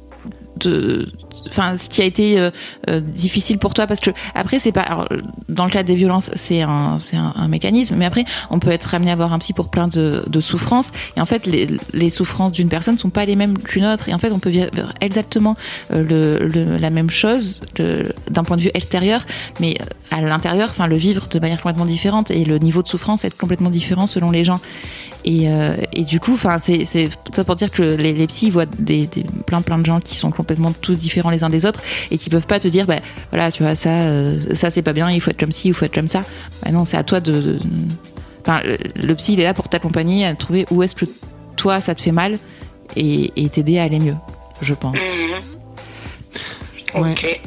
de 0.57 1.11
enfin 1.49 1.77
ce 1.77 1.89
qui 1.89 2.01
a 2.01 2.06
été 2.06 2.39
euh, 2.39 2.51
euh, 2.89 2.99
difficile 2.99 3.58
pour 3.58 3.73
toi 3.73 3.88
parce 3.88 3.99
que 3.99 4.12
après 4.36 4.60
c'est 4.60 4.71
pas 4.71 4.82
alors, 4.82 5.08
dans 5.49 5.65
le 5.65 5.71
cas 5.71 5.84
des 5.84 5.95
violences 5.95 6.29
c'est 6.36 6.62
un 6.62 6.99
c'est 6.99 7.17
un, 7.17 7.34
un, 7.36 7.47
mécanisme 7.47 7.95
mais 7.95 8.06
après 8.06 8.25
on 8.49 8.60
peut 8.60 8.71
être 8.71 8.93
amené 8.95 9.12
à 9.12 9.15
voir 9.15 9.34
un 9.34 9.39
psy 9.39 9.53
pour 9.53 9.69
plein 9.69 9.88
de, 9.88 10.23
de 10.27 10.41
souffrances 10.41 10.91
et 11.15 11.21
en 11.21 11.25
fait 11.25 11.45
les, 11.45 11.67
les 11.93 12.10
souffrances 12.10 12.51
d'une 12.51 12.69
personne 12.69 12.97
sont 12.97 13.10
pas 13.10 13.25
les 13.25 13.36
mêmes 13.36 13.58
qu'une 13.58 13.86
autre 13.86 14.10
et 14.10 14.13
en 14.13 14.17
fait 14.17 14.32
on 14.32 14.39
peut 14.39 14.49
vivre 14.49 14.69
exactement 15.01 15.56
euh, 15.91 16.03
le, 16.03 16.47
le, 16.47 16.77
la 16.77 16.89
même 16.89 17.10
chose 17.10 17.62
d'un 18.29 18.43
point 18.43 18.58
de 18.58 18.62
vue 18.62 18.71
extérieur 18.73 19.25
mais 19.60 19.77
à 20.12 20.21
l'intérieur 20.21 20.69
enfin 20.69 20.88
le 20.88 20.95
vivre 20.95 21.27
de 21.27 21.39
manière 21.39 21.62
complètement 21.62 21.86
différente 21.86 22.32
et 22.32 22.45
le 22.45 22.58
niveau 22.58 22.82
de 22.82 22.88
souffrance 22.88 23.25
être 23.25 23.38
complètement 23.38 23.69
différent 23.69 24.08
selon 24.08 24.32
les 24.32 24.43
gens 24.43 24.60
et, 25.25 25.49
euh, 25.49 25.75
et 25.93 26.03
du 26.03 26.19
coup, 26.19 26.33
enfin, 26.33 26.57
c'est 26.59 26.86
ça 26.86 27.43
pour 27.43 27.55
dire 27.55 27.71
que 27.71 27.81
les, 27.81 28.13
les 28.13 28.27
psys 28.27 28.49
voient 28.49 28.65
des, 28.65 29.07
des, 29.07 29.23
plein 29.45 29.62
plein 29.62 29.77
de 29.77 29.86
gens 29.86 29.99
qui 29.99 30.15
sont 30.15 30.31
complètement 30.31 30.71
tous 30.71 30.97
différents 30.97 31.29
les 31.29 31.43
uns 31.43 31.49
des 31.49 31.65
autres 31.65 31.81
et 32.12 32.17
qui 32.17 32.29
peuvent 32.29 32.47
pas 32.47 32.59
te 32.59 32.67
dire, 32.67 32.86
bah 32.86 32.99
voilà, 33.31 33.51
tu 33.51 33.63
vois 33.63 33.75
ça, 33.75 34.01
euh, 34.01 34.39
ça 34.53 34.69
c'est 34.69 34.81
pas 34.81 34.93
bien, 34.93 35.09
il 35.09 35.21
faut 35.21 35.31
être 35.31 35.39
comme 35.39 35.51
ci, 35.51 35.69
il 35.69 35.73
faut 35.73 35.86
être 35.86 35.93
comme 35.93 36.07
ça. 36.07 36.21
Bah 36.63 36.71
non, 36.71 36.86
c'est 36.86 36.97
à 36.97 37.03
toi 37.03 37.19
de. 37.19 37.59
Enfin, 38.41 38.62
le, 38.63 39.13
psy 39.15 39.33
il 39.33 39.39
est 39.39 39.45
là 39.45 39.53
pour 39.53 39.69
t'accompagner 39.69 40.25
à 40.25 40.36
trouver 40.36 40.65
où 40.69 40.83
est-ce 40.83 40.95
que 40.95 41.05
toi 41.55 41.79
ça 41.79 41.95
te 41.95 42.01
fait 42.01 42.12
mal 42.12 42.36
et 42.95 43.49
t'aider 43.49 43.79
à 43.79 43.83
aller 43.83 43.99
mieux, 43.99 44.15
je 44.62 44.73
pense. 44.73 44.97
Mmh. 44.97 46.99
Ok. 46.99 47.39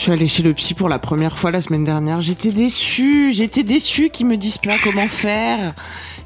Je 0.00 0.04
suis 0.04 0.12
allée 0.12 0.28
chez 0.28 0.42
le 0.42 0.54
psy 0.54 0.72
pour 0.72 0.88
la 0.88 0.98
première 0.98 1.36
fois 1.36 1.50
la 1.50 1.60
semaine 1.60 1.84
dernière. 1.84 2.22
J'étais 2.22 2.52
déçue, 2.52 3.34
j'étais 3.34 3.62
déçue 3.62 4.08
qu'ils 4.08 4.26
me 4.26 4.38
disent 4.38 4.56
pas 4.56 4.76
comment 4.82 5.06
faire. 5.06 5.74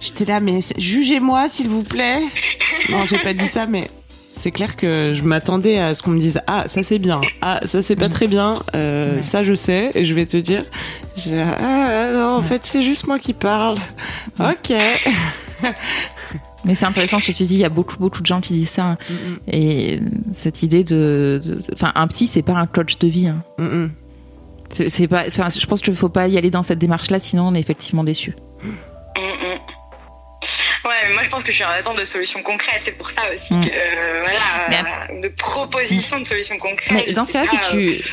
J'étais 0.05 0.27
là, 0.27 0.39
mais 0.39 0.61
jugez-moi, 0.77 1.49
s'il 1.49 1.69
vous 1.69 1.83
plaît. 1.83 2.23
Non, 2.91 3.07
j'ai 3.07 3.17
pas 3.17 3.33
dit 3.33 3.47
ça, 3.47 3.65
mais 3.65 3.89
c'est 4.37 4.51
clair 4.51 4.77
que 4.77 5.15
je 5.15 5.23
m'attendais 5.23 5.79
à 5.79 5.95
ce 5.95 6.03
qu'on 6.03 6.11
me 6.11 6.21
dise 6.21 6.39
ah 6.47 6.65
ça 6.69 6.83
c'est 6.83 6.99
bien 6.99 7.23
ah 7.41 7.61
ça 7.65 7.83
c'est 7.83 7.97
pas 7.97 8.11
très 8.11 8.27
bien 8.27 8.55
euh, 8.75 9.23
ça 9.23 9.43
je 9.43 9.55
sais 9.55 9.91
et 9.95 10.05
je 10.05 10.13
vais 10.13 10.27
te 10.27 10.37
dire 10.37 10.65
ah 11.33 12.11
non 12.13 12.33
en 12.33 12.43
fait 12.43 12.61
c'est 12.65 12.83
juste 12.83 13.07
moi 13.07 13.19
qui 13.19 13.33
parle. 13.33 13.79
Ok. 14.39 14.75
Mais 16.67 16.75
c'est 16.75 16.85
intéressant 16.85 17.21
ce 17.21 17.29
que 17.29 17.33
tu 17.33 17.45
dis 17.45 17.55
il 17.55 17.61
y 17.61 17.65
a 17.65 17.71
beaucoup 17.71 17.97
beaucoup 17.97 18.21
de 18.21 18.27
gens 18.27 18.43
qui 18.43 18.53
disent 18.53 18.71
ça 18.71 18.99
et 19.49 20.01
cette 20.31 20.63
idée 20.63 20.85
de 20.85 21.41
enfin 21.73 21.93
un 21.95 22.07
psy 22.09 22.27
c'est 22.27 22.43
pas 22.43 22.53
un 22.53 22.67
coach 22.67 22.99
de 22.99 23.09
vie 23.09 23.29
hein. 23.29 23.43
c'est 24.71 25.09
pas 25.09 25.25
enfin 25.27 25.49
je 25.49 25.65
pense 25.65 25.81
qu'il 25.81 25.95
faut 25.95 26.11
pas 26.11 26.29
y 26.29 26.37
aller 26.37 26.51
dans 26.51 26.63
cette 26.63 26.81
démarche 26.81 27.11
là 27.11 27.19
sinon 27.19 27.49
on 27.49 27.55
est 27.55 27.61
effectivement 27.61 28.05
déçu 28.05 28.35
Moi 31.13 31.23
je 31.23 31.29
pense 31.29 31.43
que 31.43 31.51
je 31.51 31.57
suis 31.57 31.65
en 31.65 31.69
attente 31.69 31.99
de 31.99 32.05
solutions 32.05 32.43
concrètes. 32.43 32.83
C'est 32.83 32.99
pour 32.99 33.11
ça 33.11 33.23
aussi 33.35 33.55
mm. 33.55 33.65
que 33.65 33.71
euh, 33.71 34.23
voilà, 34.69 35.21
de 35.21 35.29
propositions 35.29 36.21
de 36.21 36.27
solutions 36.27 36.57
concrètes. 36.59 37.05
Mais 37.07 37.13
dans 37.13 37.25
ce 37.25 37.33
cas-là, 37.33 37.47
si 37.49 37.59
tu 37.71 38.05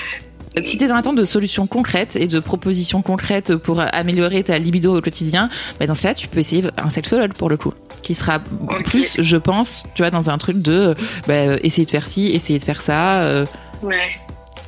si 0.61 0.77
tu 0.77 0.83
es 0.83 0.87
dans 0.87 0.95
l'attente 0.95 1.15
de 1.15 1.23
solutions 1.23 1.65
concrètes 1.65 2.17
et 2.17 2.27
de 2.27 2.39
propositions 2.39 3.01
concrètes 3.01 3.55
pour 3.55 3.79
améliorer 3.79 4.43
ta 4.43 4.57
libido 4.57 4.97
au 4.97 5.01
quotidien, 5.01 5.49
bah 5.79 5.87
dans 5.87 5.95
ce 5.95 6.01
cas-là, 6.03 6.13
tu 6.13 6.27
peux 6.27 6.39
essayer 6.39 6.63
un 6.77 6.89
sexologue 6.89 7.33
pour 7.33 7.49
le 7.49 7.55
coup, 7.55 7.73
qui 8.03 8.13
sera 8.13 8.39
plus, 8.83 9.15
je 9.19 9.37
pense, 9.37 9.83
tu 9.95 10.01
vois, 10.01 10.11
dans 10.11 10.29
un 10.29 10.37
truc 10.37 10.61
de 10.61 10.95
bah, 11.27 11.55
essayer 11.63 11.85
de 11.85 11.89
faire 11.89 12.05
ci, 12.05 12.27
essayer 12.27 12.59
de 12.59 12.63
faire 12.63 12.81
ça. 12.81 13.21
Euh, 13.21 13.45
ouais. 13.81 14.11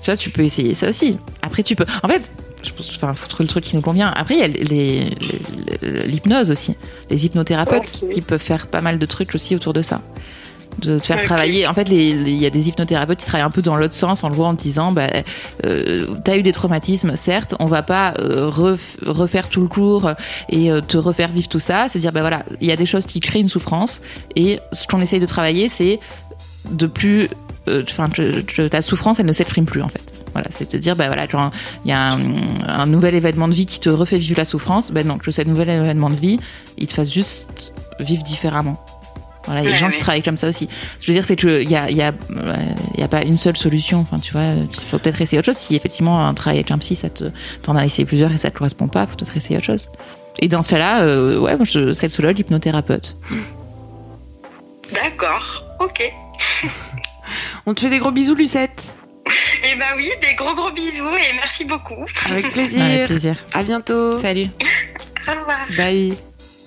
Tu 0.01 0.05
vois, 0.05 0.15
tu 0.15 0.29
peux 0.29 0.43
essayer 0.43 0.73
ça 0.73 0.89
aussi. 0.89 1.17
Après, 1.41 1.63
tu 1.63 1.75
peux. 1.75 1.85
En 2.01 2.07
fait, 2.07 2.31
je 2.63 2.71
pense, 2.73 2.89
enfin, 2.95 3.13
faut 3.13 3.27
trouver 3.27 3.43
le 3.45 3.49
truc 3.49 3.63
qui 3.63 3.75
nous 3.75 3.81
convient. 3.81 4.11
Après, 4.15 4.35
il 4.35 4.39
y 4.39 4.43
a 4.43 6.05
l'hypnose 6.05 6.51
aussi, 6.51 6.75
les 7.09 7.25
hypnothérapeutes 7.25 8.03
qui 8.13 8.21
peuvent 8.21 8.41
faire 8.41 8.67
pas 8.67 8.81
mal 8.81 8.99
de 8.99 9.05
trucs 9.05 9.35
aussi 9.35 9.55
autour 9.55 9.73
de 9.73 9.81
ça. 9.81 10.01
de 10.81 10.97
te 10.97 11.03
faire 11.05 11.21
travailler. 11.23 11.67
En 11.67 11.73
fait, 11.75 11.87
il 11.89 12.35
y 12.35 12.47
a 12.47 12.49
des 12.49 12.67
hypnothérapeutes 12.67 13.19
qui 13.19 13.27
travaillent 13.27 13.45
un 13.45 13.51
peu 13.51 13.61
dans 13.61 13.75
l'autre 13.75 13.93
sens, 13.93 14.23
en 14.23 14.31
gros, 14.31 14.45
en 14.45 14.55
te 14.55 14.63
disant, 14.63 14.91
bah, 14.91 15.07
euh, 15.65 16.07
t'as 16.23 16.35
eu 16.35 16.41
des 16.41 16.51
traumatismes, 16.51 17.15
certes, 17.15 17.53
on 17.59 17.65
va 17.65 17.83
pas 17.83 18.15
euh, 18.17 18.49
ref- 18.49 18.97
refaire 19.05 19.49
tout 19.49 19.61
le 19.61 19.67
cours 19.67 20.09
et 20.49 20.71
euh, 20.71 20.81
te 20.81 20.97
refaire 20.97 21.29
vivre 21.29 21.47
tout 21.47 21.59
ça. 21.59 21.85
C'est 21.89 21.99
dire, 21.99 22.11
bah 22.11 22.21
voilà, 22.21 22.43
il 22.59 22.67
y 22.67 22.71
a 22.71 22.75
des 22.75 22.87
choses 22.87 23.05
qui 23.05 23.19
créent 23.19 23.41
une 23.41 23.49
souffrance 23.49 24.01
et 24.35 24.59
ce 24.71 24.87
qu'on 24.87 24.99
essaye 24.99 25.19
de 25.19 25.27
travailler, 25.27 25.69
c'est 25.69 25.99
de 26.71 26.87
plus, 26.87 27.29
euh, 27.67 27.83
enfin, 27.89 28.09
ta 28.69 28.81
souffrance, 28.81 29.19
elle 29.19 29.25
ne 29.25 29.33
s'exprime 29.33 29.65
plus 29.65 29.81
en 29.81 29.89
fait. 29.89 30.03
Voilà, 30.33 30.47
c'est 30.51 30.67
te 30.67 30.77
dire, 30.77 30.95
bah 30.95 31.07
voilà, 31.07 31.27
genre, 31.27 31.51
il 31.85 31.89
y 31.89 31.93
a 31.93 32.11
un, 32.11 32.19
un 32.67 32.85
nouvel 32.87 33.13
événement 33.13 33.47
de 33.47 33.53
vie 33.53 33.67
qui 33.67 33.79
te 33.79 33.89
refait 33.89 34.17
vivre 34.17 34.37
la 34.37 34.45
souffrance. 34.45 34.91
Ben 34.91 35.05
non, 35.05 35.17
que 35.19 35.29
ce 35.29 35.41
nouvel 35.43 35.69
événement 35.69 36.09
de 36.09 36.15
vie, 36.15 36.39
il 36.77 36.87
te 36.87 36.93
fasse 36.93 37.11
juste 37.13 37.73
vivre 37.99 38.23
différemment. 38.23 38.83
Voilà, 39.45 39.61
il 39.61 39.65
y 39.65 39.67
a 39.67 39.71
des 39.73 39.77
gens 39.77 39.89
qui 39.89 39.99
travaillent 39.99 40.23
comme 40.23 40.37
ça 40.37 40.47
aussi. 40.47 40.69
Ce 40.99 40.99
que 40.99 41.05
je 41.05 41.11
veux 41.11 41.17
dire, 41.17 41.25
c'est 41.25 41.35
qu'il 41.35 41.69
y 41.69 41.75
a, 41.75 41.89
il 41.89 41.97
y, 41.97 42.01
a, 42.01 42.13
il 42.93 42.99
y 42.99 43.03
a 43.03 43.07
pas 43.07 43.23
une 43.23 43.37
seule 43.37 43.57
solution. 43.57 43.99
Enfin, 43.99 44.17
tu 44.17 44.31
vois, 44.31 44.43
il 44.55 44.87
faut 44.87 44.97
peut-être 44.97 45.19
essayer 45.21 45.37
autre 45.37 45.47
chose. 45.47 45.57
Si 45.57 45.75
effectivement 45.75 46.25
un 46.25 46.33
travail 46.33 46.59
avec 46.59 46.71
un 46.71 46.77
psy, 46.77 46.95
ça 46.95 47.09
te, 47.09 47.25
t'en 47.61 47.75
as 47.75 47.85
essayé 47.85 48.05
plusieurs 48.05 48.31
et 48.31 48.37
ça 48.37 48.49
te 48.49 48.57
correspond 48.57 48.87
pas, 48.87 49.05
faut 49.05 49.17
peut-être 49.17 49.35
essayer 49.35 49.57
autre 49.57 49.65
chose. 49.65 49.91
Et 50.39 50.47
dans 50.47 50.61
ce 50.61 50.71
cas-là, 50.71 51.01
euh, 51.01 51.39
ouais, 51.39 51.57
moi, 51.57 51.65
je, 51.65 51.91
sexologue, 51.91 52.39
hypnothérapeute. 52.39 53.17
D'accord, 54.93 55.63
ok. 55.79 56.11
On 57.65 57.73
te 57.73 57.81
fait 57.81 57.89
des 57.89 57.99
gros 57.99 58.11
bisous, 58.11 58.35
Lucette. 58.35 58.83
Et 59.63 59.75
ben 59.75 59.85
oui, 59.95 60.09
des 60.21 60.35
gros 60.35 60.53
gros 60.53 60.71
bisous 60.71 61.15
et 61.15 61.33
merci 61.35 61.63
beaucoup. 61.65 62.05
Avec 62.29 62.49
plaisir. 62.53 62.83
Avec 62.83 63.05
plaisir. 63.05 63.35
À 63.53 63.63
bientôt. 63.63 64.19
Salut. 64.21 64.47
Au 65.27 65.31
revoir. 65.39 65.65
Bye. 65.77 66.17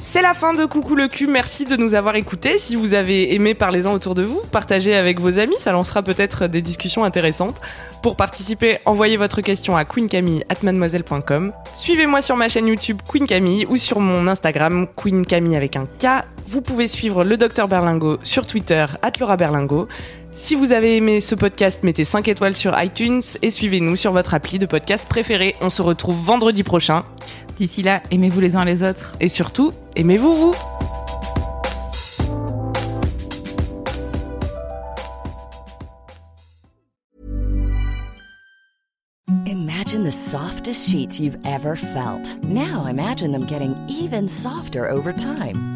C'est 0.08 0.22
la 0.22 0.34
fin 0.34 0.54
de 0.54 0.64
Coucou 0.66 0.94
le 0.94 1.08
cul, 1.08 1.26
merci 1.26 1.64
de 1.64 1.74
nous 1.74 1.94
avoir 1.94 2.14
écoutés. 2.14 2.58
Si 2.58 2.76
vous 2.76 2.94
avez 2.94 3.34
aimé, 3.34 3.54
parlez-en 3.54 3.92
autour 3.92 4.14
de 4.14 4.22
vous, 4.22 4.40
partagez 4.52 4.94
avec 4.94 5.20
vos 5.20 5.40
amis, 5.40 5.56
ça 5.58 5.72
lancera 5.72 6.04
peut-être 6.04 6.46
des 6.46 6.62
discussions 6.62 7.02
intéressantes. 7.02 7.60
Pour 8.04 8.14
participer, 8.14 8.78
envoyez 8.84 9.16
votre 9.16 9.40
question 9.40 9.76
à 9.76 9.84
queencamille@mademoiselle.com. 9.84 11.52
Suivez-moi 11.74 12.22
sur 12.22 12.36
ma 12.36 12.48
chaîne 12.48 12.68
YouTube 12.68 13.00
Queen 13.10 13.26
Camille 13.26 13.66
ou 13.68 13.76
sur 13.76 13.98
mon 13.98 14.28
Instagram 14.28 14.86
Queen 14.94 15.26
Camille 15.26 15.56
avec 15.56 15.74
un 15.74 15.86
K. 15.86 16.24
Vous 16.46 16.62
pouvez 16.62 16.86
suivre 16.86 17.24
le 17.24 17.36
Docteur 17.36 17.66
Berlingo 17.66 18.18
sur 18.22 18.46
Twitter 18.46 18.86
Laura 19.18 19.36
Berlingo. 19.36 19.88
Si 20.30 20.54
vous 20.54 20.70
avez 20.70 20.96
aimé 20.96 21.20
ce 21.20 21.34
podcast, 21.34 21.82
mettez 21.82 22.04
5 22.04 22.28
étoiles 22.28 22.54
sur 22.54 22.80
iTunes 22.80 23.22
et 23.42 23.50
suivez-nous 23.50 23.96
sur 23.96 24.12
votre 24.12 24.34
appli 24.34 24.58
de 24.58 24.66
podcast 24.66 25.08
préféré. 25.08 25.54
On 25.62 25.70
se 25.70 25.82
retrouve 25.82 26.22
vendredi 26.22 26.62
prochain. 26.62 27.04
D'ici 27.56 27.82
là, 27.82 28.02
aimez-vous 28.10 28.40
les 28.40 28.54
uns 28.54 28.64
les 28.64 28.82
autres. 28.82 29.16
Et 29.18 29.28
surtout, 29.28 29.72
aimez-vous 29.96 30.36
vous 30.36 30.54
Imagine 39.46 40.04
the 40.04 40.12
softest 40.12 40.90
sheets 40.90 41.18
you've 41.18 41.38
ever 41.46 41.76
felt. 41.76 42.44
Now 42.44 42.86
imagine 42.86 43.32
them 43.32 43.46
getting 43.46 43.74
even 43.88 44.28
softer 44.28 44.90
over 44.90 45.12
time. 45.12 45.75